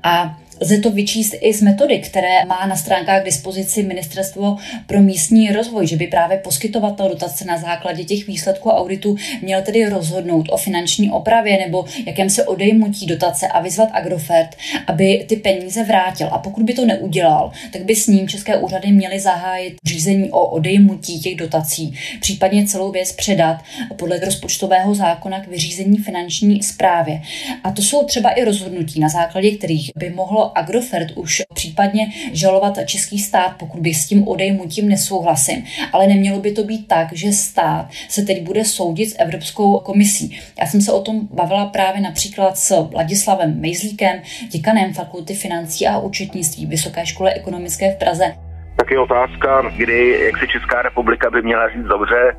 A 0.02 0.37
Lze 0.60 0.78
to 0.78 0.90
vyčíst 0.90 1.34
i 1.40 1.54
z 1.54 1.62
metody, 1.62 1.98
které 1.98 2.44
má 2.44 2.66
na 2.66 2.76
stránkách 2.76 3.22
k 3.22 3.24
dispozici 3.24 3.82
Ministerstvo 3.82 4.56
pro 4.86 5.00
místní 5.00 5.52
rozvoj, 5.52 5.86
že 5.86 5.96
by 5.96 6.06
právě 6.06 6.38
poskytovatel 6.38 7.08
dotace 7.08 7.44
na 7.44 7.58
základě 7.58 8.04
těch 8.04 8.26
výsledků 8.26 8.70
auditu 8.70 9.16
měl 9.42 9.62
tedy 9.62 9.88
rozhodnout 9.88 10.46
o 10.50 10.56
finanční 10.56 11.10
opravě 11.10 11.58
nebo 11.58 11.84
jakémsi 12.06 12.42
odejmutí 12.42 13.06
dotace 13.06 13.48
a 13.48 13.60
vyzvat 13.60 13.88
Agrofert, 13.92 14.56
aby 14.86 15.24
ty 15.28 15.36
peníze 15.36 15.84
vrátil. 15.84 16.28
A 16.32 16.38
pokud 16.38 16.62
by 16.62 16.74
to 16.74 16.86
neudělal, 16.86 17.52
tak 17.72 17.82
by 17.82 17.96
s 17.96 18.06
ním 18.06 18.28
české 18.28 18.56
úřady 18.56 18.92
měly 18.92 19.20
zahájit 19.20 19.74
řízení 19.84 20.30
o 20.30 20.46
odejmutí 20.46 21.20
těch 21.20 21.36
dotací, 21.36 21.94
případně 22.20 22.66
celou 22.66 22.92
věc 22.92 23.12
předat 23.12 23.56
podle 23.96 24.18
rozpočtového 24.18 24.94
zákona 24.94 25.40
k 25.40 25.48
vyřízení 25.48 25.98
finanční 25.98 26.62
zprávě. 26.62 27.22
A 27.64 27.70
to 27.70 27.82
jsou 27.82 28.04
třeba 28.04 28.30
i 28.30 28.44
rozhodnutí, 28.44 29.00
na 29.00 29.08
základě 29.08 29.50
kterých 29.50 29.90
by 29.96 30.10
Agrofert 30.54 31.10
už 31.10 31.42
případně 31.54 32.12
žalovat 32.32 32.78
český 32.86 33.18
stát, 33.18 33.56
pokud 33.58 33.80
by 33.80 33.94
s 33.94 34.06
tím 34.06 34.28
odejmutím 34.28 34.88
nesouhlasím. 34.88 35.64
Ale 35.92 36.06
nemělo 36.06 36.40
by 36.40 36.52
to 36.52 36.64
být 36.64 36.88
tak, 36.88 37.12
že 37.12 37.32
stát 37.32 37.90
se 38.08 38.22
teď 38.22 38.42
bude 38.42 38.64
soudit 38.64 39.10
s 39.10 39.16
Evropskou 39.18 39.78
komisí. 39.78 40.38
Já 40.60 40.66
jsem 40.66 40.80
se 40.80 40.92
o 40.92 41.00
tom 41.00 41.28
bavila 41.34 41.66
právě 41.66 42.00
například 42.00 42.58
s 42.58 42.88
Ladislavem 42.92 43.60
Mejzlíkem, 43.60 44.20
děkanem 44.50 44.94
Fakulty 44.94 45.34
financí 45.34 45.86
a 45.86 45.98
účetnictví 45.98 46.66
Vysoké 46.66 47.06
školy 47.06 47.32
ekonomické 47.32 47.94
v 47.94 47.98
Praze 47.98 48.47
tak 48.88 48.92
je 48.92 49.00
otázka, 49.00 49.62
kdy, 49.76 50.20
jak 50.24 50.36
se 50.36 50.46
Česká 50.46 50.82
republika 50.82 51.30
by 51.30 51.42
měla 51.42 51.68
říct 51.68 51.84
dobře, 51.84 52.36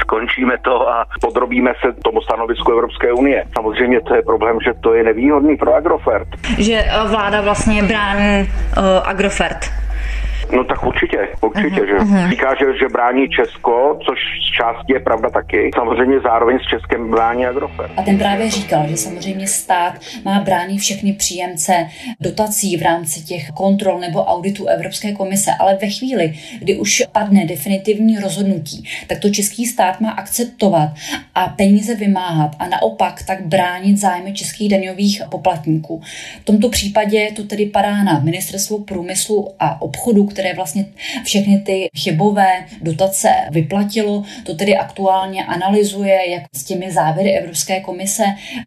skončíme 0.00 0.58
to 0.58 0.88
a 0.88 1.06
podrobíme 1.20 1.72
se 1.80 1.92
tomu 2.04 2.20
stanovisku 2.20 2.72
Evropské 2.72 3.12
unie. 3.12 3.44
Samozřejmě 3.54 4.00
to 4.00 4.14
je 4.14 4.22
problém, 4.22 4.58
že 4.64 4.72
to 4.80 4.94
je 4.94 5.04
nevýhodný 5.04 5.56
pro 5.56 5.74
Agrofert. 5.74 6.28
Že 6.58 6.74
eh, 6.74 7.08
vláda 7.08 7.40
vlastně 7.40 7.82
brání 7.82 8.42
uh, 8.42 9.08
Agrofert 9.08 9.81
No 10.52 10.64
tak 10.64 10.86
určitě, 10.86 11.28
určitě, 11.40 11.80
uh-huh, 11.80 11.86
že 11.86 11.94
uh-huh. 11.94 12.30
říká, 12.30 12.54
že, 12.54 12.78
že 12.78 12.88
brání 12.88 13.28
Česko, 13.28 13.98
což 14.06 14.18
z 14.18 14.56
části 14.56 14.92
je 14.92 15.00
pravda 15.00 15.30
taky. 15.30 15.70
Samozřejmě 15.74 16.20
zároveň 16.20 16.58
s 16.58 16.68
Českem 16.68 17.10
brání 17.10 17.46
Agrofert. 17.46 17.92
A 17.96 18.02
ten 18.02 18.18
právě 18.18 18.50
říkal, 18.50 18.88
že 18.88 18.96
samozřejmě 18.96 19.46
stát 19.46 19.94
má 20.24 20.40
bránit 20.40 20.78
všechny 20.78 21.12
příjemce 21.12 21.72
dotací 22.20 22.76
v 22.76 22.82
rámci 22.82 23.20
těch 23.20 23.50
kontrol 23.50 23.98
nebo 23.98 24.24
auditů 24.24 24.66
Evropské 24.66 25.12
komise, 25.12 25.50
ale 25.60 25.78
ve 25.82 25.88
chvíli, 25.88 26.34
kdy 26.58 26.76
už 26.76 27.02
padne 27.12 27.44
definitivní 27.44 28.18
rozhodnutí, 28.18 28.88
tak 29.06 29.18
to 29.18 29.30
český 29.30 29.66
stát 29.66 30.00
má 30.00 30.10
akceptovat 30.10 30.90
a 31.34 31.48
peníze 31.48 31.94
vymáhat 31.94 32.50
a 32.58 32.68
naopak 32.68 33.22
tak 33.26 33.46
bránit 33.46 33.98
zájmy 33.98 34.32
českých 34.32 34.70
daňových 34.70 35.22
poplatníků. 35.30 36.02
V 36.42 36.44
tomto 36.44 36.68
případě 36.68 37.28
to 37.36 37.44
tedy 37.44 37.66
padá 37.66 38.02
na 38.02 38.20
ministerstvo 38.20 38.78
průmyslu 38.78 39.48
a 39.58 39.82
obchodu, 39.82 40.24
které 40.24 40.41
které 40.42 40.54
vlastně 40.54 40.86
všechny 41.24 41.58
ty 41.58 41.88
chybové 41.98 42.66
dotace 42.80 43.28
vyplatilo. 43.50 44.24
To 44.44 44.54
tedy 44.54 44.76
aktuálně 44.76 45.44
analyzuje, 45.44 46.30
jak 46.30 46.42
s 46.54 46.64
těmi 46.64 46.92
závěry 46.92 47.32
Evropské 47.32 47.80
komise 47.80 48.24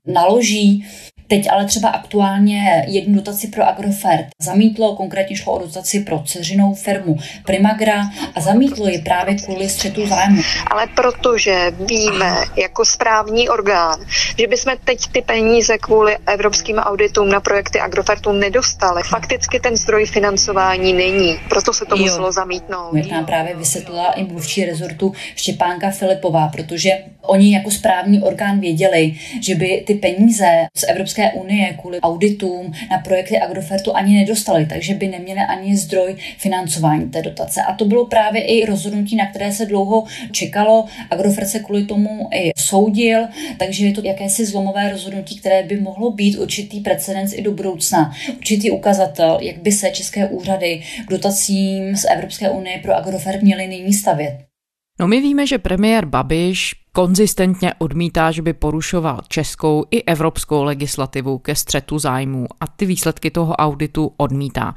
naloží. 0.08 0.86
Teď 1.28 1.48
ale 1.52 1.66
třeba 1.66 1.90
aktuálně 1.90 2.86
jednu 2.88 3.16
dotaci 3.16 3.48
pro 3.48 3.68
Agrofert 3.68 4.26
zamítlo, 4.42 4.96
konkrétně 4.96 5.36
šlo 5.36 5.54
o 5.54 5.60
dotaci 5.60 6.00
pro 6.00 6.20
ceřinou 6.20 6.74
firmu 6.74 7.18
Primagra 7.46 8.10
a 8.36 8.42
zamítlo 8.42 8.88
ji 8.88 9.00
právě 9.02 9.36
kvůli 9.36 9.70
střetu 9.70 10.08
zájmu. 10.08 10.42
Ale 10.72 10.88
protože 10.96 11.72
víme 11.90 12.36
jako 12.56 12.86
správní 12.86 13.50
orgán, 13.50 14.00
že 14.40 14.48
bychom 14.48 14.74
teď 14.84 15.00
ty 15.12 15.22
peníze 15.22 15.78
kvůli 15.78 16.18
evropským 16.28 16.78
auditům 16.78 17.30
na 17.30 17.40
projekty 17.40 17.80
Agrofertu 17.80 18.32
nedostali. 18.32 19.04
Fakticky 19.04 19.60
ten 19.60 19.78
zdroj 19.78 20.06
financování 20.06 20.94
není, 20.94 21.40
proto 21.50 21.74
se 21.74 21.86
to 21.86 21.96
jo. 21.96 22.02
muselo 22.02 22.32
zamítnout. 22.32 22.96
Jak 22.96 23.12
nám 23.12 23.26
právě 23.26 23.56
vysvětlila 23.56 24.12
i 24.12 24.24
mluvčí 24.24 24.66
rezortu 24.66 25.14
Štěpánka 25.36 25.92
Filipová, 25.92 26.48
protože 26.48 26.90
oni 27.22 27.54
jako 27.54 27.72
správní 27.72 28.22
orgán 28.22 28.60
věděli, 28.60 29.16
že 29.42 29.56
by 29.56 29.84
ty 29.88 29.94
peníze 29.94 30.46
z 30.78 30.84
Evropské 30.90 31.15
Evropské 31.18 31.40
unie 31.40 31.74
kvůli 31.82 32.00
auditům 32.02 32.74
na 32.92 32.98
projekty 32.98 33.40
Agrofertu 33.40 33.96
ani 33.96 34.18
nedostali, 34.18 34.66
takže 34.66 34.94
by 34.94 35.08
neměli 35.08 35.40
ani 35.40 35.78
zdroj 35.78 36.16
financování 36.38 37.10
té 37.10 37.22
dotace. 37.22 37.62
A 37.62 37.74
to 37.74 37.86
bylo 37.86 38.06
právě 38.06 38.42
i 38.42 38.66
rozhodnutí, 38.66 39.16
na 39.16 39.26
které 39.26 39.52
se 39.52 39.66
dlouho 39.66 40.04
čekalo. 40.32 40.86
Agrofert 41.12 41.48
se 41.48 41.60
kvůli 41.60 41.86
tomu 41.86 42.30
i 42.34 42.52
soudil, 42.58 43.28
takže 43.58 43.86
je 43.86 43.94
to 43.94 44.02
jakési 44.04 44.46
zlomové 44.46 44.90
rozhodnutí, 44.90 45.40
které 45.40 45.64
by 45.64 45.80
mohlo 45.80 46.12
být 46.12 46.38
určitý 46.38 46.80
precedens 46.80 47.34
i 47.34 47.42
do 47.42 47.52
budoucna, 47.52 48.14
určitý 48.38 48.72
ukazatel, 48.72 49.38
jak 49.42 49.58
by 49.58 49.72
se 49.72 49.90
české 49.90 50.28
úřady 50.28 50.82
k 51.08 51.10
dotacím 51.10 51.96
z 51.96 52.06
Evropské 52.12 52.50
unie 52.50 52.80
pro 52.84 52.96
Agrofert 52.96 53.42
měly 53.42 53.68
nyní 53.68 53.94
stavět. 53.94 54.55
No 55.00 55.08
my 55.08 55.22
víme, 55.22 55.48
že 55.48 55.58
premiér 55.58 56.06
Babiš 56.06 56.76
konzistentně 56.92 57.74
odmítá, 57.78 58.32
že 58.32 58.42
by 58.42 58.54
porušoval 58.54 59.22
českou 59.28 59.86
i 59.92 60.04
evropskou 60.04 60.64
legislativu 60.64 61.38
ke 61.38 61.56
střetu 61.56 62.00
zájmů 62.00 62.48
a 62.60 62.68
ty 62.68 62.86
výsledky 62.86 63.32
toho 63.32 63.56
auditu 63.56 64.14
odmítá. 64.18 64.74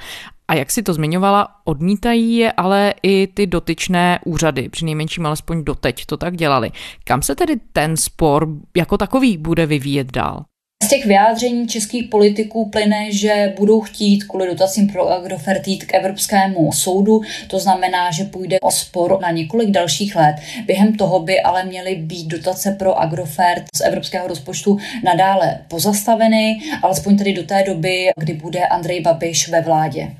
A 0.48 0.54
jak 0.54 0.70
si 0.70 0.82
to 0.82 0.94
zmiňovala, 0.94 1.48
odmítají 1.64 2.36
je 2.36 2.52
ale 2.52 2.94
i 3.02 3.26
ty 3.26 3.46
dotyčné 3.46 4.18
úřady, 4.24 4.68
při 4.68 4.84
nejmenším 4.84 5.26
alespoň 5.26 5.64
doteď 5.64 6.06
to 6.06 6.16
tak 6.16 6.36
dělali. 6.36 6.70
Kam 7.04 7.22
se 7.22 7.34
tedy 7.34 7.56
ten 7.72 7.96
spor 7.96 8.48
jako 8.76 8.98
takový 8.98 9.36
bude 9.36 9.66
vyvíjet 9.66 10.12
dál? 10.12 10.44
Těch 10.88 11.06
vyjádření 11.06 11.68
českých 11.68 12.08
politiků 12.08 12.70
plyne, 12.70 13.12
že 13.12 13.54
budou 13.58 13.80
chtít 13.80 14.24
kvůli 14.24 14.46
dotacím 14.46 14.86
pro 14.86 15.08
Agrofert 15.08 15.68
jít 15.68 15.84
k 15.84 15.94
Evropskému 15.94 16.72
soudu, 16.72 17.20
to 17.48 17.58
znamená, 17.58 18.10
že 18.10 18.24
půjde 18.24 18.60
o 18.60 18.70
spor 18.70 19.18
na 19.20 19.30
několik 19.30 19.70
dalších 19.70 20.16
let. 20.16 20.36
Během 20.66 20.96
toho 20.96 21.20
by 21.20 21.40
ale 21.40 21.64
měly 21.64 21.94
být 21.94 22.26
dotace 22.26 22.76
pro 22.78 23.00
Agrofert 23.00 23.64
z 23.76 23.80
evropského 23.80 24.28
rozpočtu 24.28 24.78
nadále 25.04 25.58
pozastaveny, 25.68 26.60
alespoň 26.82 27.18
tedy 27.18 27.32
do 27.32 27.42
té 27.42 27.64
doby, 27.66 28.08
kdy 28.16 28.34
bude 28.34 28.66
Andrej 28.66 29.00
Babiš 29.00 29.48
ve 29.48 29.60
vládě. 29.60 30.10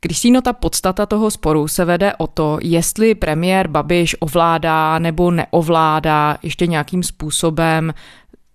Kristýno, 0.00 0.42
ta 0.42 0.52
podstata 0.52 1.06
toho 1.06 1.30
sporu 1.30 1.68
se 1.68 1.84
vede 1.84 2.12
o 2.16 2.26
to, 2.26 2.58
jestli 2.62 3.14
premiér 3.14 3.68
Babiš 3.68 4.16
ovládá 4.20 4.98
nebo 4.98 5.30
neovládá 5.30 6.38
ještě 6.42 6.66
nějakým 6.66 7.02
způsobem 7.02 7.92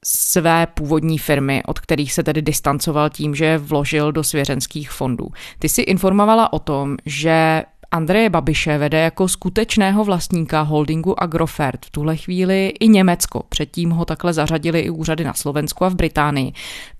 své 0.06 0.68
původní 0.74 1.18
firmy, 1.18 1.64
od 1.66 1.80
kterých 1.80 2.14
se 2.14 2.24
tedy 2.24 2.42
distancoval 2.42 3.10
tím, 3.10 3.36
že 3.36 3.58
vložil 3.58 4.12
do 4.12 4.24
svěřenských 4.24 4.92
fondů. 4.92 5.28
Ty 5.60 5.70
si 5.70 5.82
informovala 5.82 6.54
o 6.54 6.60
tom, 6.60 6.98
že 7.06 7.64
Andreje 7.92 8.30
Babiše 8.30 8.78
vede 8.78 9.00
jako 9.00 9.28
skutečného 9.28 10.04
vlastníka 10.04 10.62
holdingu 10.62 11.24
Agrofert 11.24 11.86
v 11.86 11.90
tuhle 11.90 12.18
chvíli 12.18 12.74
i 12.80 12.88
Německo. 12.88 13.44
Předtím 13.50 13.90
ho 13.90 14.06
takhle 14.06 14.34
zařadili 14.34 14.80
i 14.80 14.90
úřady 14.90 15.24
na 15.24 15.34
Slovensku 15.34 15.86
a 15.86 15.90
v 15.90 15.96
Británii. 15.96 16.52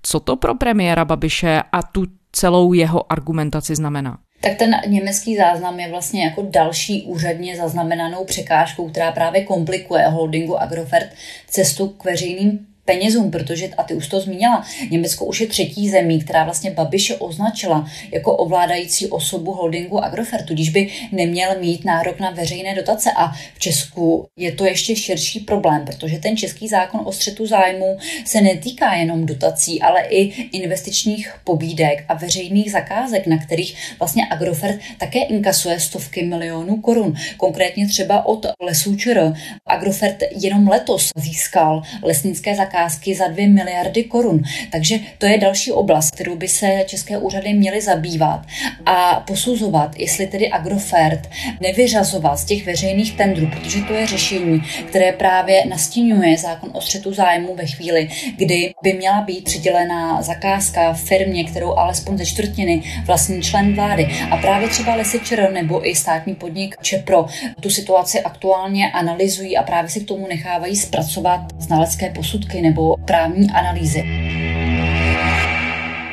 Co 0.02 0.20
to 0.20 0.36
pro 0.36 0.54
premiéra 0.54 1.04
Babiše 1.04 1.62
a 1.72 1.82
tu 1.82 2.06
celou 2.32 2.72
jeho 2.72 3.12
argumentaci 3.12 3.76
znamená? 3.76 4.18
tak 4.42 4.54
ten 4.54 4.70
německý 4.86 5.36
záznam 5.36 5.80
je 5.80 5.90
vlastně 5.90 6.24
jako 6.24 6.42
další 6.50 7.02
úředně 7.02 7.56
zaznamenanou 7.56 8.24
překážkou, 8.24 8.88
která 8.88 9.12
právě 9.12 9.44
komplikuje 9.44 10.06
holdingu 10.06 10.60
Agrofert 10.60 11.08
cestu 11.46 11.88
k 11.88 12.04
veřejným 12.04 12.66
penězům, 12.90 13.30
protože, 13.30 13.68
a 13.78 13.82
ty 13.82 13.94
už 13.94 14.08
to 14.08 14.20
zmínila, 14.20 14.64
Německo 14.90 15.24
už 15.24 15.40
je 15.40 15.46
třetí 15.46 15.88
zemí, 15.88 16.20
která 16.20 16.44
vlastně 16.44 16.70
Babiše 16.70 17.16
označila 17.16 17.86
jako 18.12 18.36
ovládající 18.36 19.06
osobu 19.06 19.52
holdingu 19.52 20.04
Agrofertu, 20.04 20.54
když 20.54 20.70
by 20.70 20.88
neměl 21.12 21.50
mít 21.60 21.84
nárok 21.84 22.20
na 22.20 22.30
veřejné 22.30 22.74
dotace. 22.74 23.10
A 23.16 23.32
v 23.54 23.58
Česku 23.58 24.26
je 24.36 24.52
to 24.52 24.64
ještě 24.64 24.96
širší 24.96 25.40
problém, 25.40 25.84
protože 25.84 26.18
ten 26.18 26.36
český 26.36 26.68
zákon 26.68 27.00
o 27.04 27.12
střetu 27.12 27.46
zájmu 27.46 27.96
se 28.24 28.40
netýká 28.40 28.94
jenom 28.94 29.26
dotací, 29.26 29.82
ale 29.82 30.00
i 30.08 30.22
investičních 30.52 31.34
pobídek 31.44 32.04
a 32.08 32.14
veřejných 32.14 32.72
zakázek, 32.72 33.26
na 33.26 33.38
kterých 33.38 33.76
vlastně 33.98 34.26
Agrofert 34.30 34.80
také 34.98 35.18
inkasuje 35.22 35.80
stovky 35.80 36.22
milionů 36.22 36.76
korun. 36.76 37.14
Konkrétně 37.36 37.88
třeba 37.88 38.26
od 38.26 38.46
lesů 38.62 38.96
ČR. 38.96 39.32
Agrofert 39.66 40.16
jenom 40.30 40.68
letos 40.68 41.10
získal 41.16 41.82
lesnické 42.02 42.56
zakázky 42.56 42.79
zakázky 42.80 43.14
za 43.14 43.28
2 43.28 43.48
miliardy 43.48 44.04
korun. 44.04 44.42
Takže 44.72 44.98
to 45.18 45.26
je 45.26 45.38
další 45.38 45.72
oblast, 45.72 46.10
kterou 46.10 46.36
by 46.36 46.48
se 46.48 46.84
české 46.86 47.18
úřady 47.18 47.52
měly 47.54 47.80
zabývat 47.80 48.40
a 48.86 49.20
posuzovat, 49.26 49.98
jestli 49.98 50.26
tedy 50.26 50.50
Agrofert 50.50 51.30
nevyřazovat 51.60 52.36
z 52.36 52.44
těch 52.44 52.66
veřejných 52.66 53.16
tendrů, 53.16 53.46
protože 53.50 53.80
to 53.82 53.92
je 53.92 54.06
řešení, 54.06 54.62
které 54.88 55.12
právě 55.12 55.66
nastínuje 55.66 56.38
zákon 56.38 56.70
o 56.72 56.80
střetu 56.80 57.14
zájmu 57.14 57.54
ve 57.54 57.66
chvíli, 57.66 58.08
kdy 58.36 58.72
by 58.82 58.92
měla 58.92 59.20
být 59.20 59.44
přidělená 59.44 60.22
zakázka 60.22 60.92
firmě, 60.92 61.44
kterou 61.44 61.74
alespoň 61.74 62.18
ze 62.18 62.26
čtvrtiny 62.26 62.82
vlastní 63.06 63.42
člen 63.42 63.74
vlády. 63.74 64.08
A 64.30 64.36
právě 64.36 64.68
třeba 64.68 64.94
Lesičer 64.94 65.52
nebo 65.52 65.88
i 65.88 65.94
státní 65.94 66.34
podnik 66.34 66.76
Čepro 66.82 67.26
tu 67.60 67.70
situaci 67.70 68.20
aktuálně 68.20 68.92
analyzují 68.92 69.56
a 69.56 69.62
právě 69.62 69.90
si 69.90 70.00
k 70.00 70.08
tomu 70.08 70.26
nechávají 70.26 70.76
zpracovat 70.76 71.40
znalecké 71.58 72.10
posudky 72.10 72.62
nebo 72.70 72.96
právní 72.96 73.50
analýzy. 73.50 74.02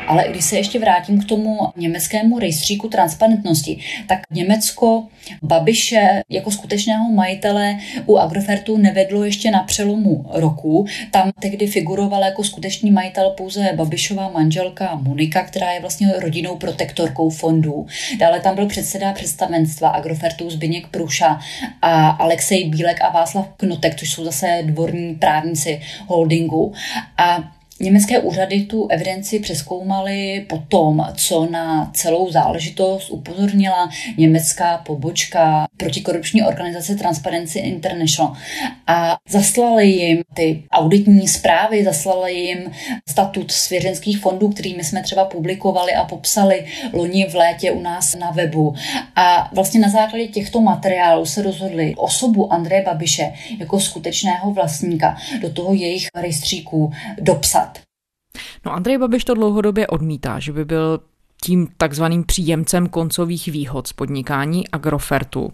Ale 0.07 0.25
když 0.29 0.45
se 0.45 0.57
ještě 0.57 0.79
vrátím 0.79 1.21
k 1.21 1.25
tomu 1.25 1.59
německému 1.75 2.39
rejstříku 2.39 2.89
transparentnosti, 2.89 3.79
tak 4.07 4.19
Německo 4.31 5.03
Babiše 5.41 6.21
jako 6.29 6.51
skutečného 6.51 7.11
majitele 7.11 7.77
u 8.05 8.17
Agrofertu 8.17 8.77
nevedlo 8.77 9.23
ještě 9.23 9.51
na 9.51 9.63
přelomu 9.63 10.25
roku. 10.29 10.85
Tam 11.11 11.31
tehdy 11.39 11.67
figurovala 11.67 12.25
jako 12.25 12.43
skutečný 12.43 12.91
majitel 12.91 13.29
pouze 13.29 13.73
Babišová 13.75 14.29
manželka 14.29 14.95
Monika, 14.95 15.43
která 15.43 15.71
je 15.71 15.81
vlastně 15.81 16.13
rodinnou 16.17 16.55
protektorkou 16.55 17.29
fondů. 17.29 17.87
Dále 18.19 18.39
tam 18.39 18.55
byl 18.55 18.65
předseda 18.65 19.13
představenstva 19.13 19.89
Agrofertu 19.89 20.49
Zbyněk 20.49 20.87
Pruša 20.87 21.39
a 21.81 22.09
Alexej 22.09 22.69
Bílek 22.69 23.01
a 23.01 23.09
Václav 23.09 23.47
Knotek, 23.57 23.95
což 23.95 24.11
jsou 24.11 24.25
zase 24.25 24.59
dvorní 24.63 25.15
právníci 25.15 25.81
holdingu. 26.07 26.73
A 27.17 27.56
Německé 27.79 28.19
úřady 28.19 28.61
tu 28.61 28.87
evidenci 28.87 29.39
přeskoumaly 29.39 30.45
po 30.49 30.57
tom, 30.57 31.07
co 31.15 31.47
na 31.51 31.91
celou 31.93 32.31
záležitost 32.31 33.09
upozornila 33.09 33.89
německá 34.17 34.77
pobočka 34.77 35.67
protikorupční 35.77 36.43
organizace 36.43 36.95
Transparency 36.95 37.59
International 37.59 38.33
a 38.87 39.17
zaslali 39.29 39.87
jim 39.87 40.23
ty 40.33 40.63
auditní 40.71 41.27
zprávy, 41.27 41.83
zaslali 41.83 42.33
jim 42.33 42.71
statut 43.09 43.51
svěřenských 43.51 44.19
fondů, 44.19 44.49
kterými 44.49 44.83
jsme 44.83 45.03
třeba 45.03 45.25
publikovali 45.25 45.93
a 45.93 46.05
popsali 46.05 46.65
loni 46.93 47.25
v 47.29 47.35
létě 47.35 47.71
u 47.71 47.81
nás 47.81 48.15
na 48.15 48.31
webu. 48.31 48.75
A 49.15 49.49
vlastně 49.55 49.79
na 49.79 49.89
základě 49.89 50.27
těchto 50.27 50.61
materiálů 50.61 51.25
se 51.25 51.41
rozhodli 51.41 51.95
osobu 51.97 52.53
Andreje 52.53 52.83
Babiše 52.83 53.33
jako 53.59 53.79
skutečného 53.79 54.53
vlastníka 54.53 55.17
do 55.41 55.49
toho 55.53 55.73
jejich 55.73 56.07
rejstříku 56.15 56.91
dopsat. 57.21 57.66
No 58.65 58.73
Andrej 58.73 58.97
Babiš 58.97 59.25
to 59.25 59.33
dlouhodobě 59.33 59.87
odmítá, 59.87 60.39
že 60.39 60.53
by 60.53 60.65
byl 60.65 60.99
tím 61.43 61.67
takzvaným 61.77 62.23
příjemcem 62.23 62.89
koncových 62.89 63.47
výhod 63.47 63.87
z 63.87 63.93
podnikání 63.93 64.67
Agrofertu. 64.67 65.53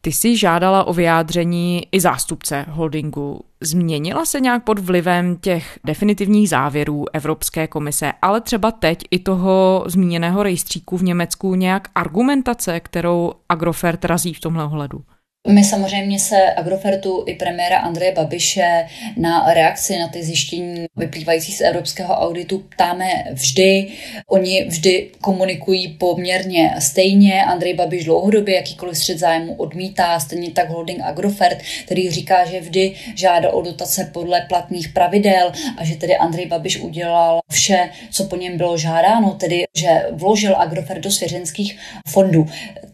Ty 0.00 0.12
jsi 0.12 0.36
žádala 0.36 0.84
o 0.84 0.92
vyjádření 0.92 1.82
i 1.92 2.00
zástupce 2.00 2.66
holdingu. 2.68 3.40
Změnila 3.60 4.24
se 4.24 4.40
nějak 4.40 4.64
pod 4.64 4.78
vlivem 4.78 5.36
těch 5.36 5.78
definitivních 5.84 6.48
závěrů 6.48 7.04
Evropské 7.12 7.66
komise, 7.66 8.12
ale 8.22 8.40
třeba 8.40 8.70
teď 8.70 8.98
i 9.10 9.18
toho 9.18 9.84
zmíněného 9.86 10.42
rejstříku 10.42 10.96
v 10.96 11.02
Německu 11.02 11.54
nějak 11.54 11.88
argumentace, 11.94 12.80
kterou 12.80 13.32
Agrofert 13.48 14.04
razí 14.04 14.34
v 14.34 14.40
tomhle 14.40 14.64
ohledu? 14.64 15.04
My 15.48 15.64
samozřejmě 15.64 16.18
se 16.18 16.52
Agrofertu 16.52 17.24
i 17.26 17.34
premiéra 17.34 17.78
Andreje 17.78 18.12
Babiše 18.12 18.86
na 19.16 19.54
reakci 19.54 19.98
na 19.98 20.08
ty 20.08 20.22
zjištění 20.22 20.84
vyplývající 20.96 21.52
z 21.52 21.60
evropského 21.60 22.14
auditu 22.14 22.58
ptáme 22.58 23.24
vždy. 23.32 23.88
Oni 24.26 24.64
vždy 24.64 25.10
komunikují 25.20 25.88
poměrně 25.88 26.74
stejně. 26.78 27.44
Andrej 27.44 27.74
Babiš 27.74 28.04
dlouhodobě 28.04 28.54
jakýkoliv 28.54 28.96
střed 28.96 29.18
zájmu 29.18 29.54
odmítá, 29.54 30.20
stejně 30.20 30.50
tak 30.50 30.68
holding 30.68 31.00
Agrofert, 31.02 31.58
který 31.84 32.10
říká, 32.10 32.44
že 32.44 32.60
vždy 32.60 32.94
žádá 33.14 33.50
o 33.50 33.62
dotace 33.62 34.10
podle 34.12 34.40
platných 34.48 34.88
pravidel 34.88 35.52
a 35.78 35.84
že 35.84 35.96
tedy 35.96 36.16
Andrej 36.16 36.46
Babiš 36.46 36.80
udělal 36.80 37.40
vše, 37.52 37.90
co 38.10 38.24
po 38.24 38.36
něm 38.36 38.56
bylo 38.56 38.78
žádáno, 38.78 39.30
tedy 39.30 39.64
že 39.76 40.06
vložil 40.12 40.56
Agrofert 40.56 41.00
do 41.00 41.10
svěřenských 41.10 41.78
fondů 42.08 42.46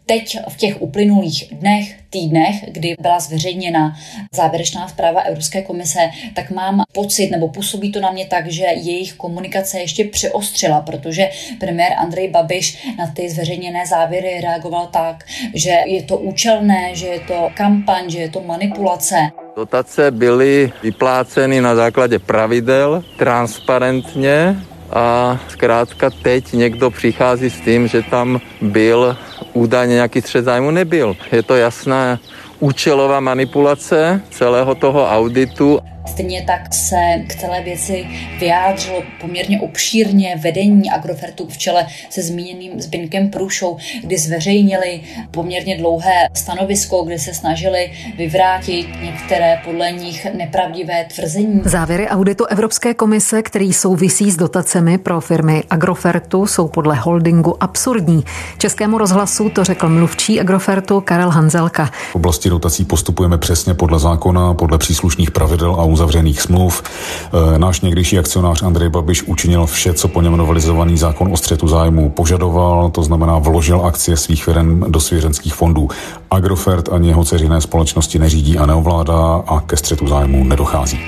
teď 0.07 0.39
v 0.49 0.57
těch 0.57 0.83
uplynulých 0.83 1.45
dnech, 1.53 2.00
týdnech, 2.11 2.65
kdy 2.69 2.95
byla 3.01 3.21
zveřejněna 3.21 3.97
závěrečná 4.35 4.89
zpráva 4.89 5.21
Evropské 5.21 5.63
komise, 5.63 5.99
tak 6.35 6.51
mám 6.51 6.83
pocit, 6.93 7.31
nebo 7.31 7.49
působí 7.49 7.93
to 7.93 8.01
na 8.01 8.11
mě 8.11 8.27
tak, 8.27 8.47
že 8.47 8.65
jejich 8.65 9.15
komunikace 9.15 9.79
ještě 9.79 10.05
přeostřila, 10.05 10.81
protože 10.81 11.31
premiér 11.61 11.93
Andrej 11.97 12.29
Babiš 12.29 12.89
na 12.99 13.07
ty 13.07 13.31
zveřejněné 13.31 13.87
závěry 13.87 14.41
reagoval 14.41 14.87
tak, 14.87 15.25
že 15.55 15.77
je 15.87 16.03
to 16.03 16.19
účelné, 16.19 16.91
že 16.95 17.07
je 17.07 17.21
to 17.21 17.51
kampaň, 17.55 18.11
že 18.11 18.19
je 18.19 18.31
to 18.31 18.41
manipulace. 18.41 19.31
Dotace 19.57 20.11
byly 20.11 20.73
vypláceny 20.83 21.61
na 21.61 21.75
základě 21.75 22.19
pravidel, 22.19 23.05
transparentně 23.17 24.57
a 24.93 25.39
zkrátka 25.49 26.11
teď 26.11 26.53
někdo 26.53 26.91
přichází 26.91 27.51
s 27.51 27.61
tím, 27.61 27.89
že 27.89 28.03
tam 28.03 28.41
byl 28.61 29.17
údajně 29.53 29.95
nějaký 29.95 30.21
střed 30.21 30.45
zájmu 30.45 30.71
nebyl. 30.71 31.17
Je 31.33 31.43
to 31.43 31.57
jasná 31.57 32.19
účelová 32.59 33.21
manipulace 33.21 34.23
celého 34.31 34.75
toho 34.75 35.09
auditu. 35.11 35.81
Stejně 36.07 36.43
tak 36.47 36.75
se 36.75 36.97
k 37.27 37.35
celé 37.35 37.63
věci 37.63 38.07
vyjádřilo 38.41 39.03
poměrně 39.21 39.61
obšírně 39.61 40.37
vedení 40.43 40.91
Agrofertu 40.91 41.47
v 41.47 41.59
čele 41.59 41.87
se 42.11 42.23
zmíněným 42.23 42.81
Zbinkem 42.81 43.31
Průšou, 43.31 43.77
kdy 44.03 44.19
zveřejnili 44.19 45.01
poměrně 45.31 45.79
dlouhé 45.79 46.29
stanovisko, 46.35 47.03
kde 47.03 47.19
se 47.19 47.35
snažili 47.35 47.93
vyvrátit 48.19 48.89
některé 49.03 49.61
podle 49.65 49.93
nich 49.93 50.27
nepravdivé 50.35 51.05
tvrzení. 51.15 51.61
Závěry 51.65 52.09
auditu 52.09 52.45
Evropské 52.45 52.95
komise, 52.95 53.43
který 53.43 53.73
souvisí 53.73 54.31
s 54.31 54.37
dotacemi 54.37 54.99
pro 54.99 55.21
firmy 55.21 55.63
Agrofertu, 55.71 56.47
jsou 56.47 56.69
podle 56.69 56.97
holdingu 56.97 57.63
absurdní. 57.63 58.25
Českému 58.59 58.99
rozhlasu 58.99 59.49
to 59.49 59.65
řekl 59.65 59.89
mluvčí 59.89 60.41
Agrofertu 60.41 61.01
Karel 61.01 61.31
Hanzelka. 61.31 61.91
V 62.13 62.15
oblasti 62.15 62.49
dotací 62.49 62.85
postupujeme 62.85 63.39
přesně 63.39 63.75
podle 63.75 63.99
zákona, 63.99 64.55
podle 64.55 64.79
příslušných 64.79 65.31
pravidel 65.31 65.75
a 65.75 65.85
uzavřených 65.91 66.41
smluv. 66.41 66.83
E, 67.55 67.59
náš 67.59 67.81
někdejší 67.81 68.19
akcionář 68.19 68.63
Andrej 68.63 68.89
Babiš 68.89 69.23
učinil 69.23 69.67
vše, 69.67 69.95
co 69.95 70.09
po 70.09 70.23
něm 70.23 70.37
novelizovaný 70.37 70.99
zákon 70.99 71.33
o 71.33 71.37
střetu 71.37 71.69
zájmu 71.69 72.11
požadoval, 72.11 72.91
to 72.91 73.03
znamená 73.03 73.39
vložil 73.39 73.87
akcie 73.87 74.17
svých 74.17 74.45
firm 74.45 74.85
do 74.89 75.01
svěřenských 75.01 75.55
fondů. 75.55 75.89
Agrofert 76.31 76.89
ani 76.93 77.09
jeho 77.09 77.25
ceřiné 77.25 77.61
společnosti 77.61 78.19
neřídí 78.19 78.59
a 78.59 78.67
neovládá 78.67 79.43
a 79.47 79.61
ke 79.61 79.77
střetu 79.77 80.07
zájmu 80.07 80.45
nedochází. 80.45 81.01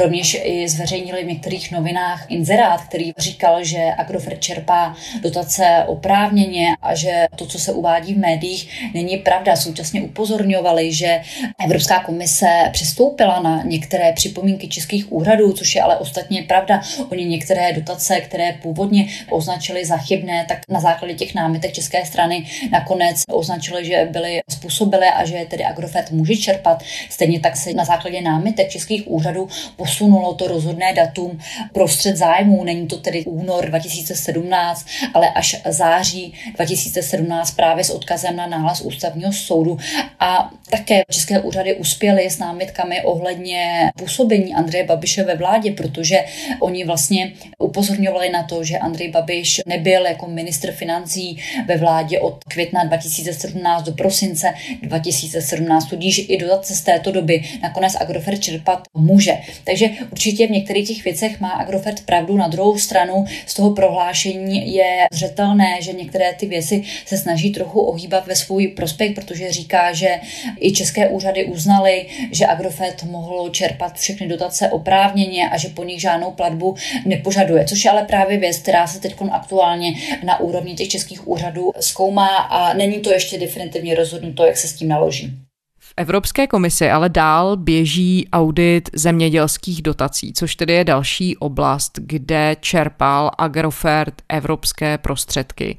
Rovněž 0.00 0.40
i 0.42 0.68
zveřejnili 0.68 1.24
v 1.24 1.26
některých 1.26 1.72
novinách 1.72 2.26
inzerát, 2.28 2.80
který 2.80 3.12
říkal, 3.18 3.64
že 3.64 3.78
Agrofert 3.98 4.40
čerpá 4.40 4.96
dotace 5.20 5.84
oprávněně 5.86 6.66
a 6.82 6.94
že 6.94 7.26
to, 7.36 7.46
co 7.46 7.58
se 7.58 7.72
uvádí 7.72 8.14
v 8.14 8.18
médiích, 8.18 8.90
není 8.94 9.16
pravda. 9.16 9.56
Současně 9.56 10.02
upozorňovali, 10.02 10.92
že 10.92 11.20
Evropská 11.64 12.04
komise 12.04 12.46
přistoupila 12.72 13.40
na 13.40 13.62
některé 13.62 14.12
připomínky 14.12 14.68
českých 14.68 15.12
úřadů, 15.12 15.52
což 15.52 15.74
je 15.74 15.82
ale 15.82 15.96
ostatně 15.96 16.42
pravda. 16.42 16.80
Oni 17.12 17.24
některé 17.24 17.72
dotace, 17.72 18.20
které 18.20 18.52
původně 18.62 19.06
označili 19.30 19.84
za 19.84 19.96
chybné, 19.96 20.44
tak 20.48 20.58
na 20.68 20.80
základě 20.80 21.14
těch 21.14 21.34
námitek 21.34 21.72
české 21.72 22.06
strany 22.06 22.46
nakonec 22.70 23.22
označili, 23.30 23.84
že 23.84 24.08
byly 24.10 24.40
způsobilé 24.50 25.10
a 25.10 25.24
že 25.24 25.46
tedy 25.50 25.64
Agrofert 25.64 26.10
může 26.10 26.36
čerpat. 26.36 26.82
Stejně 27.10 27.40
tak 27.40 27.56
se 27.56 27.72
na 27.72 27.84
základě 27.84 28.20
námitek 28.20 28.68
českých 28.68 29.10
úřadů 29.10 29.48
posunulo 29.90 30.34
to 30.34 30.48
rozhodné 30.48 30.94
datum 30.94 31.38
prostřed 31.72 32.16
zájmů. 32.16 32.64
Není 32.64 32.86
to 32.86 32.96
tedy 32.96 33.24
únor 33.24 33.66
2017, 33.66 34.86
ale 35.14 35.30
až 35.30 35.56
září 35.68 36.34
2017 36.54 37.50
právě 37.50 37.84
s 37.84 37.90
odkazem 37.90 38.36
na 38.36 38.46
nález 38.46 38.80
ústavního 38.80 39.32
soudu. 39.32 39.78
A 40.20 40.50
také 40.70 41.02
české 41.10 41.40
úřady 41.40 41.74
uspěly 41.74 42.30
s 42.30 42.38
námitkami 42.38 43.02
ohledně 43.02 43.90
působení 43.98 44.54
Andreje 44.54 44.84
Babiše 44.84 45.24
ve 45.24 45.34
vládě, 45.34 45.72
protože 45.72 46.24
oni 46.60 46.84
vlastně 46.84 47.32
upozorňovali 47.58 48.30
na 48.30 48.42
to, 48.42 48.64
že 48.64 48.78
Andrej 48.78 49.10
Babiš 49.10 49.60
nebyl 49.66 50.06
jako 50.06 50.26
ministr 50.26 50.72
financí 50.72 51.38
ve 51.66 51.76
vládě 51.76 52.20
od 52.20 52.44
května 52.44 52.84
2017 52.84 53.82
do 53.82 53.92
prosince 53.92 54.54
2017, 54.82 55.86
tudíž 55.86 56.26
i 56.28 56.38
dotace 56.38 56.74
z 56.74 56.82
této 56.82 57.12
doby 57.12 57.42
nakonec 57.62 57.96
Agrofert 58.00 58.40
čerpat 58.40 58.82
může. 58.94 59.32
Takže 59.64 59.79
určitě 60.12 60.46
v 60.46 60.50
některých 60.50 60.88
těch 60.88 61.04
věcech 61.04 61.40
má 61.40 61.50
Agrofert 61.50 62.00
pravdu. 62.06 62.36
Na 62.36 62.48
druhou 62.48 62.78
stranu 62.78 63.24
z 63.46 63.54
toho 63.54 63.70
prohlášení 63.70 64.74
je 64.74 65.06
zřetelné, 65.12 65.78
že 65.80 65.92
některé 65.92 66.34
ty 66.34 66.46
věci 66.46 66.82
se 67.06 67.16
snaží 67.16 67.50
trochu 67.50 67.80
ohýbat 67.80 68.26
ve 68.26 68.36
svůj 68.36 68.68
prospěch, 68.68 69.12
protože 69.14 69.52
říká, 69.52 69.92
že 69.92 70.20
i 70.60 70.72
české 70.72 71.08
úřady 71.08 71.44
uznaly, 71.44 72.06
že 72.32 72.46
Agrofert 72.46 73.02
mohl 73.02 73.50
čerpat 73.50 73.98
všechny 73.98 74.28
dotace 74.28 74.68
oprávněně 74.68 75.48
a 75.48 75.58
že 75.58 75.68
po 75.68 75.84
nich 75.84 76.00
žádnou 76.00 76.30
platbu 76.30 76.74
nepožaduje. 77.06 77.64
Což 77.64 77.84
je 77.84 77.90
ale 77.90 78.04
právě 78.04 78.38
věc, 78.38 78.58
která 78.58 78.86
se 78.86 79.00
teď 79.00 79.14
aktuálně 79.30 79.94
na 80.24 80.40
úrovni 80.40 80.74
těch 80.74 80.88
českých 80.88 81.28
úřadů 81.28 81.72
zkoumá 81.80 82.36
a 82.36 82.74
není 82.74 82.98
to 82.98 83.12
ještě 83.12 83.38
definitivně 83.38 83.94
rozhodnuto, 83.94 84.44
jak 84.46 84.56
se 84.56 84.68
s 84.68 84.72
tím 84.72 84.88
naloží. 84.88 85.49
Evropské 85.96 86.46
komisi 86.46 86.90
ale 86.90 87.08
dál 87.08 87.56
běží 87.56 88.28
audit 88.32 88.90
zemědělských 88.92 89.82
dotací, 89.82 90.32
což 90.32 90.56
tedy 90.56 90.72
je 90.72 90.84
další 90.84 91.36
oblast, 91.36 91.98
kde 92.02 92.56
čerpal 92.60 93.30
Agrofert 93.38 94.22
evropské 94.28 94.98
prostředky. 94.98 95.76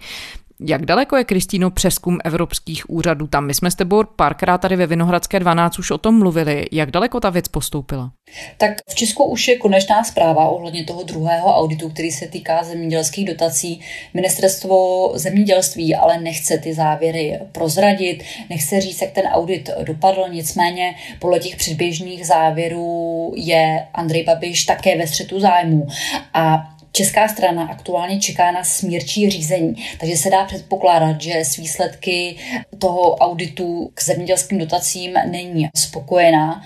Jak 0.67 0.85
daleko 0.85 1.17
je, 1.17 1.23
Kristýno, 1.23 1.71
přeskum 1.71 2.17
evropských 2.23 2.89
úřadů 2.89 3.27
tam? 3.27 3.45
My 3.45 3.53
jsme 3.53 3.71
s 3.71 3.75
tebou 3.75 4.03
párkrát 4.15 4.57
tady 4.57 4.75
ve 4.75 4.87
Vinohradské 4.87 5.39
12 5.39 5.79
už 5.79 5.91
o 5.91 5.97
tom 5.97 6.19
mluvili. 6.19 6.65
Jak 6.71 6.91
daleko 6.91 7.19
ta 7.19 7.29
věc 7.29 7.47
postoupila? 7.47 8.11
Tak 8.57 8.71
v 8.89 8.95
Česku 8.95 9.23
už 9.23 9.47
je 9.47 9.57
konečná 9.57 10.03
zpráva 10.03 10.49
ohledně 10.49 10.83
toho 10.83 11.03
druhého 11.03 11.55
auditu, 11.55 11.89
který 11.89 12.11
se 12.11 12.27
týká 12.27 12.63
zemědělských 12.63 13.25
dotací. 13.25 13.81
Ministerstvo 14.13 15.11
zemědělství 15.15 15.95
ale 15.95 16.21
nechce 16.21 16.57
ty 16.57 16.73
závěry 16.73 17.39
prozradit, 17.51 18.23
nechce 18.49 18.81
říct, 18.81 19.01
jak 19.01 19.11
ten 19.11 19.25
audit 19.25 19.69
dopadl, 19.83 20.25
nicméně 20.31 20.95
podle 21.19 21.39
těch 21.39 21.55
předběžných 21.55 22.27
závěrů 22.27 23.33
je 23.35 23.87
Andrej 23.93 24.23
Babiš 24.23 24.63
také 24.63 24.97
ve 24.97 25.07
střetu 25.07 25.39
zájmu. 25.39 25.87
A 26.33 26.71
Česká 26.91 27.27
strana 27.27 27.63
aktuálně 27.63 28.19
čeká 28.19 28.51
na 28.51 28.63
smírčí 28.63 29.29
řízení, 29.29 29.75
takže 29.99 30.17
se 30.17 30.29
dá 30.29 30.45
předpokládat, 30.45 31.21
že 31.21 31.39
s 31.39 31.55
výsledky 31.55 32.35
toho 32.79 33.15
auditu 33.15 33.91
k 33.93 34.03
zemědělským 34.03 34.57
dotacím 34.57 35.13
není 35.31 35.69
spokojená 35.75 36.63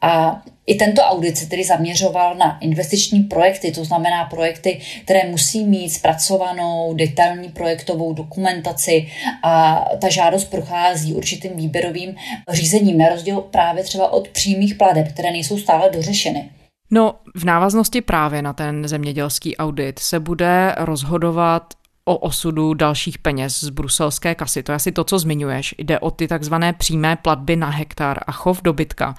a 0.00 0.42
i 0.66 0.74
tento 0.74 1.02
audit 1.02 1.38
se 1.38 1.46
tedy 1.46 1.64
zaměřoval 1.64 2.34
na 2.34 2.58
investiční 2.58 3.20
projekty, 3.20 3.72
to 3.72 3.84
znamená 3.84 4.24
projekty, 4.24 4.80
které 5.04 5.28
musí 5.30 5.64
mít 5.64 5.90
zpracovanou 5.90 6.94
detailní 6.94 7.48
projektovou 7.48 8.12
dokumentaci 8.12 9.08
a 9.42 9.84
ta 10.00 10.08
žádost 10.08 10.44
prochází 10.44 11.14
určitým 11.14 11.56
výběrovým 11.56 12.16
řízením, 12.48 12.98
na 12.98 13.08
rozdíl 13.08 13.40
právě 13.40 13.84
třeba 13.84 14.12
od 14.12 14.28
přímých 14.28 14.74
pladeb, 14.74 15.08
které 15.08 15.32
nejsou 15.32 15.58
stále 15.58 15.90
dořešeny. 15.90 16.50
No, 16.94 17.14
v 17.34 17.44
návaznosti 17.44 18.00
právě 18.00 18.42
na 18.42 18.52
ten 18.52 18.88
zemědělský 18.88 19.56
audit 19.56 19.98
se 19.98 20.20
bude 20.20 20.74
rozhodovat 20.78 21.74
o 22.04 22.18
osudu 22.18 22.74
dalších 22.74 23.18
peněz 23.18 23.60
z 23.60 23.68
bruselské 23.68 24.34
kasy. 24.34 24.62
To 24.62 24.72
je 24.72 24.76
asi 24.76 24.92
to, 24.92 25.04
co 25.04 25.18
zmiňuješ. 25.18 25.74
Jde 25.78 25.98
o 25.98 26.10
ty 26.10 26.28
takzvané 26.28 26.72
přímé 26.72 27.16
platby 27.16 27.56
na 27.56 27.70
hektar 27.70 28.20
a 28.26 28.32
chov 28.32 28.62
dobytka. 28.62 29.14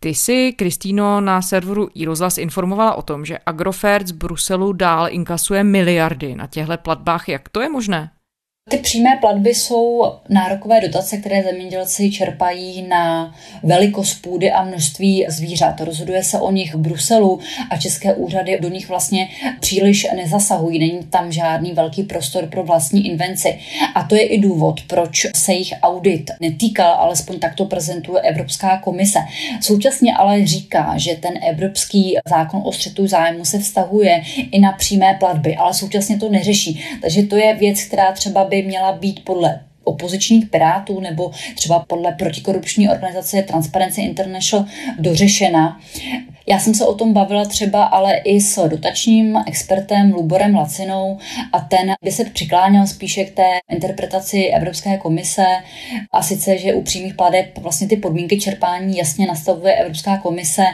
Ty 0.00 0.14
si, 0.14 0.52
Kristýno, 0.52 1.20
na 1.20 1.42
serveru 1.42 1.88
iRozhlas 1.94 2.38
informovala 2.38 2.94
o 2.94 3.02
tom, 3.02 3.24
že 3.24 3.38
Agrofert 3.46 4.06
z 4.06 4.12
Bruselu 4.12 4.72
dál 4.72 5.06
inkasuje 5.10 5.64
miliardy 5.64 6.34
na 6.34 6.46
těchto 6.46 6.76
platbách. 6.76 7.28
Jak 7.28 7.48
to 7.48 7.60
je 7.60 7.68
možné? 7.68 8.10
Ty 8.68 8.76
přímé 8.76 9.18
platby 9.20 9.54
jsou 9.54 10.12
nárokové 10.28 10.80
dotace, 10.80 11.16
které 11.16 11.42
zemědělci 11.42 12.10
čerpají 12.10 12.82
na 12.88 13.34
velikost 13.62 14.14
půdy 14.14 14.52
a 14.52 14.64
množství 14.64 15.26
zvířat. 15.28 15.80
Rozhoduje 15.80 16.24
se 16.24 16.40
o 16.40 16.50
nich 16.50 16.74
v 16.74 16.78
Bruselu 16.78 17.38
a 17.70 17.76
české 17.76 18.14
úřady 18.14 18.58
do 18.60 18.68
nich 18.68 18.88
vlastně 18.88 19.28
příliš 19.60 20.06
nezasahují. 20.16 20.78
Není 20.78 21.04
tam 21.10 21.32
žádný 21.32 21.72
velký 21.72 22.02
prostor 22.02 22.46
pro 22.46 22.64
vlastní 22.64 23.06
invenci. 23.06 23.58
A 23.94 24.02
to 24.02 24.14
je 24.14 24.22
i 24.26 24.38
důvod, 24.38 24.80
proč 24.86 25.26
se 25.36 25.52
jich 25.52 25.74
audit 25.82 26.30
netýkal, 26.40 26.92
alespoň 26.92 27.38
takto 27.38 27.64
prezentuje 27.64 28.20
Evropská 28.22 28.78
komise. 28.78 29.18
Současně 29.60 30.14
ale 30.14 30.46
říká, 30.46 30.94
že 30.96 31.14
ten 31.14 31.32
evropský 31.48 32.16
zákon 32.28 32.62
o 32.64 32.72
střetu 32.72 33.06
zájmu 33.06 33.44
se 33.44 33.58
vztahuje 33.58 34.22
i 34.50 34.60
na 34.60 34.72
přímé 34.72 35.16
platby, 35.20 35.56
ale 35.56 35.74
současně 35.74 36.18
to 36.18 36.28
neřeší. 36.28 36.84
Takže 37.00 37.22
to 37.22 37.36
je 37.36 37.54
věc, 37.54 37.82
která 37.82 38.12
třeba 38.12 38.44
by 38.44 38.57
měla 38.62 38.92
být 38.92 39.24
podle 39.24 39.60
opozičních 39.84 40.46
pirátů 40.46 41.00
nebo 41.00 41.30
třeba 41.54 41.78
podle 41.78 42.12
protikorupční 42.12 42.88
organizace 42.88 43.42
Transparency 43.42 44.00
International 44.00 44.66
dořešena. 44.98 45.80
Já 46.50 46.58
jsem 46.58 46.74
se 46.74 46.86
o 46.86 46.94
tom 46.94 47.12
bavila 47.12 47.44
třeba 47.44 47.84
ale 47.84 48.16
i 48.16 48.40
s 48.40 48.68
dotačním 48.68 49.38
expertem 49.46 50.12
Luborem 50.12 50.54
Lacinou 50.54 51.18
a 51.52 51.60
ten 51.60 51.94
by 52.04 52.12
se 52.12 52.24
přikláněl 52.24 52.86
spíše 52.86 53.24
k 53.24 53.34
té 53.34 53.48
interpretaci 53.70 54.44
Evropské 54.44 54.96
komise 54.96 55.46
a 56.12 56.22
sice, 56.22 56.58
že 56.58 56.74
u 56.74 56.82
přímých 56.82 57.14
pladeb 57.14 57.58
vlastně 57.58 57.88
ty 57.88 57.96
podmínky 57.96 58.40
čerpání 58.40 58.96
jasně 58.96 59.26
nastavuje 59.26 59.74
Evropská 59.74 60.16
komise 60.16 60.64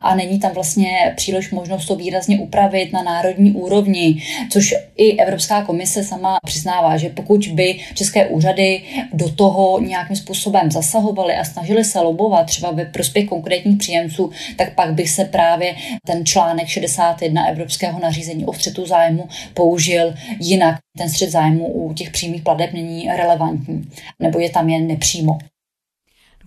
a 0.00 0.14
není 0.14 0.40
tam 0.40 0.52
vlastně 0.52 1.12
příliš 1.16 1.50
možnost 1.50 1.86
to 1.86 1.96
výrazně 1.96 2.38
upravit 2.38 2.92
na 2.92 3.02
národní 3.02 3.52
úrovni, 3.52 4.22
což 4.50 4.74
i 4.96 5.16
Evropská 5.16 5.64
komise 5.64 6.04
sama 6.04 6.38
přiznává, 6.44 6.96
že 6.96 7.08
pokud 7.08 7.48
by 7.52 7.78
české 7.94 8.26
úřady 8.26 8.82
do 9.12 9.28
toho 9.28 9.80
nějakým 9.80 10.16
způsobem 10.16 10.70
zasahovaly 10.70 11.34
a 11.34 11.44
snažili 11.44 11.84
se 11.84 12.00
lobovat 12.00 12.46
třeba 12.46 12.70
ve 12.70 12.84
prospěch 12.84 13.28
konkrétních 13.28 13.78
příjemců, 13.78 14.30
tak 14.56 14.74
pak 14.74 14.94
bych 14.94 15.10
se 15.24 15.30
právě 15.30 15.76
ten 16.06 16.26
článek 16.26 16.66
61 16.68 17.46
Evropského 17.46 18.00
nařízení 18.00 18.46
o 18.46 18.52
střetu 18.52 18.86
zájmu 18.86 19.28
použil 19.54 20.14
jinak. 20.40 20.76
Ten 20.98 21.10
střet 21.10 21.30
zájmu 21.30 21.72
u 21.72 21.94
těch 21.94 22.10
přímých 22.10 22.42
plateb 22.42 22.72
není 22.72 23.08
relevantní, 23.16 23.90
nebo 24.18 24.38
je 24.38 24.50
tam 24.50 24.68
jen 24.68 24.86
nepřímo. 24.86 25.38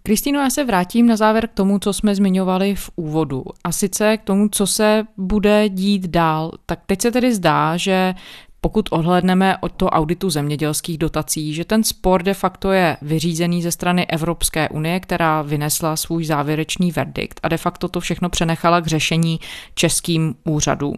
Kristýno, 0.03 0.39
já 0.39 0.49
se 0.49 0.63
vrátím 0.63 1.07
na 1.07 1.15
závěr 1.15 1.47
k 1.47 1.53
tomu, 1.53 1.79
co 1.79 1.93
jsme 1.93 2.15
zmiňovali 2.15 2.75
v 2.75 2.89
úvodu. 2.95 3.43
A 3.63 3.71
sice 3.71 4.17
k 4.17 4.23
tomu, 4.23 4.49
co 4.49 4.67
se 4.67 5.03
bude 5.17 5.69
dít 5.69 6.07
dál. 6.07 6.51
Tak 6.65 6.79
teď 6.85 7.01
se 7.01 7.11
tedy 7.11 7.35
zdá, 7.35 7.77
že 7.77 8.13
pokud 8.62 8.89
odhledneme 8.91 9.58
od 9.58 9.72
toho 9.72 9.89
auditu 9.89 10.30
zemědělských 10.30 10.98
dotací, 10.98 11.54
že 11.54 11.65
ten 11.65 11.84
spor 11.84 12.24
de 12.24 12.34
facto 12.34 12.72
je 12.72 12.98
vyřízený 13.02 13.62
ze 13.63 13.72
strany 13.72 14.08
Evropské 14.08 14.70
unie, 14.70 15.00
která 15.00 15.41
vynesla 15.41 15.96
svůj 15.96 16.26
závěrečný 16.26 16.91
verdikt 16.91 17.39
a 17.43 17.48
de 17.48 17.58
facto 17.58 17.88
to 17.88 18.00
všechno 18.00 18.30
přenechala 18.30 18.82
k 18.82 18.88
řešení 18.88 19.39
českým 19.76 20.36
úřadům. 20.43 20.96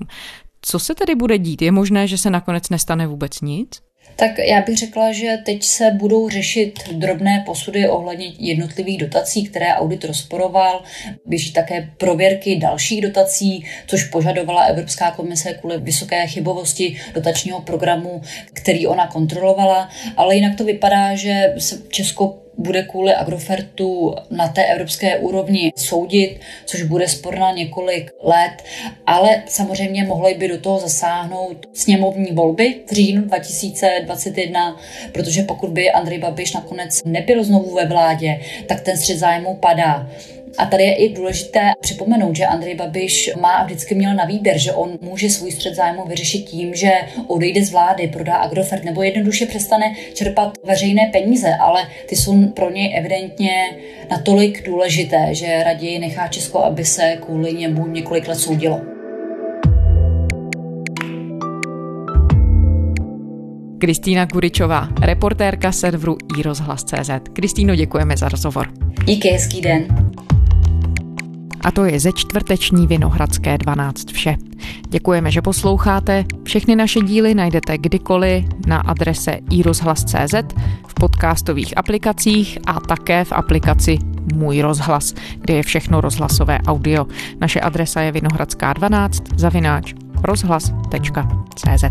Co 0.61 0.79
se 0.79 0.95
tedy 0.95 1.15
bude 1.15 1.37
dít? 1.37 1.61
Je 1.61 1.71
možné, 1.71 2.07
že 2.07 2.17
se 2.17 2.29
nakonec 2.29 2.69
nestane 2.69 3.07
vůbec 3.07 3.41
nic? 3.41 3.88
Tak 4.15 4.31
já 4.39 4.61
bych 4.61 4.77
řekla, 4.77 5.11
že 5.11 5.37
teď 5.45 5.63
se 5.63 5.91
budou 5.91 6.29
řešit 6.29 6.79
drobné 6.91 7.43
posudy 7.45 7.89
ohledně 7.89 8.33
jednotlivých 8.39 8.97
dotací, 8.97 9.43
které 9.43 9.73
audit 9.73 10.03
rozporoval. 10.05 10.83
Běží 11.25 11.53
také 11.53 11.89
prověrky 11.97 12.55
dalších 12.55 13.01
dotací, 13.01 13.65
což 13.87 14.03
požadovala 14.03 14.63
Evropská 14.63 15.11
komise 15.11 15.53
kvůli 15.53 15.77
vysoké 15.77 16.27
chybovosti 16.27 16.97
dotačního 17.13 17.61
programu, 17.61 18.21
který 18.53 18.87
ona 18.87 19.07
kontrolovala. 19.07 19.89
Ale 20.17 20.35
jinak 20.35 20.57
to 20.57 20.63
vypadá, 20.63 21.15
že 21.15 21.53
se 21.57 21.81
Česko 21.89 22.48
bude 22.57 22.83
kvůli 22.83 23.15
Agrofertu 23.15 24.15
na 24.29 24.47
té 24.47 24.65
evropské 24.65 25.17
úrovni 25.17 25.73
soudit, 25.75 26.39
což 26.65 26.83
bude 26.83 27.07
spor 27.07 27.39
na 27.39 27.51
několik 27.51 28.11
let, 28.23 28.63
ale 29.05 29.43
samozřejmě 29.47 30.03
mohly 30.03 30.33
by 30.33 30.47
do 30.47 30.57
toho 30.57 30.79
zasáhnout 30.79 31.69
sněmovní 31.73 32.31
volby 32.31 32.75
v 32.87 32.91
říjnu 32.91 33.21
2021, 33.21 34.79
protože 35.11 35.43
pokud 35.43 35.69
by 35.69 35.91
Andrej 35.91 36.19
Babiš 36.19 36.53
nakonec 36.53 37.01
nebyl 37.05 37.43
znovu 37.43 37.75
ve 37.75 37.85
vládě, 37.85 38.39
tak 38.67 38.81
ten 38.81 38.97
střed 38.97 39.17
zájmu 39.17 39.55
padá. 39.55 40.09
A 40.57 40.65
tady 40.65 40.83
je 40.83 40.95
i 40.95 41.13
důležité 41.13 41.71
připomenout, 41.81 42.35
že 42.35 42.45
Andrej 42.45 42.75
Babiš 42.75 43.31
má 43.41 43.53
a 43.53 43.65
vždycky 43.65 43.95
měl 43.95 44.15
na 44.15 44.25
výběr, 44.25 44.57
že 44.57 44.73
on 44.73 44.97
může 45.01 45.29
svůj 45.29 45.51
střed 45.51 45.75
zájmu 45.75 46.05
vyřešit 46.05 46.39
tím, 46.39 46.75
že 46.75 46.91
odejde 47.27 47.65
z 47.65 47.71
vlády, 47.71 48.07
prodá 48.07 48.35
Agrofert 48.35 48.83
nebo 48.83 49.03
jednoduše 49.03 49.45
přestane 49.45 49.95
čerpat 50.13 50.53
veřejné 50.63 51.09
peníze, 51.11 51.55
ale 51.59 51.87
ty 52.05 52.15
jsou 52.15 52.47
pro 52.47 52.71
něj 52.71 52.97
evidentně 52.97 53.51
natolik 54.09 54.65
důležité, 54.65 55.27
že 55.31 55.63
raději 55.63 55.99
nechá 55.99 56.27
Česko, 56.27 56.63
aby 56.63 56.85
se 56.85 57.17
kvůli 57.21 57.53
němu 57.53 57.87
několik 57.87 58.27
let 58.27 58.39
soudilo. 58.39 58.81
Kristýna 63.79 64.27
Kuričová, 64.27 64.87
reportérka 65.01 65.71
serveru 65.71 66.17
iRozhlas.cz. 66.39 67.09
Kristýno, 67.33 67.75
děkujeme 67.75 68.17
za 68.17 68.29
rozhovor. 68.29 68.67
Díky, 69.05 69.29
hezký 69.29 69.61
den. 69.61 70.08
A 71.61 71.71
to 71.71 71.85
je 71.85 71.99
ze 71.99 72.11
čtvrteční 72.11 72.87
Vinohradské 72.87 73.57
12 73.57 74.11
vše. 74.11 74.37
Děkujeme, 74.89 75.31
že 75.31 75.41
posloucháte. 75.41 76.25
Všechny 76.43 76.75
naše 76.75 76.99
díly 76.99 77.35
najdete 77.35 77.77
kdykoliv 77.77 78.45
na 78.67 78.77
adrese 78.77 79.39
iRozhlas.cz, 79.51 80.33
v 80.87 80.93
podcastových 80.93 81.77
aplikacích 81.77 82.57
a 82.65 82.79
také 82.79 83.25
v 83.25 83.31
aplikaci 83.31 83.97
Můj 84.33 84.61
rozhlas, 84.61 85.13
kde 85.41 85.53
je 85.53 85.63
všechno 85.63 86.01
rozhlasové 86.01 86.59
audio. 86.67 87.05
Naše 87.41 87.59
adresa 87.59 88.01
je 88.01 88.11
Vinohradská 88.11 88.73
12 88.73 89.23
zavináč 89.35 89.93
rozhlas.cz. 90.23 91.83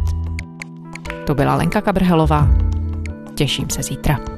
To 1.27 1.35
byla 1.35 1.55
Lenka 1.55 1.81
Kabrhelová. 1.81 2.49
Těším 3.35 3.71
se 3.71 3.83
zítra. 3.83 4.38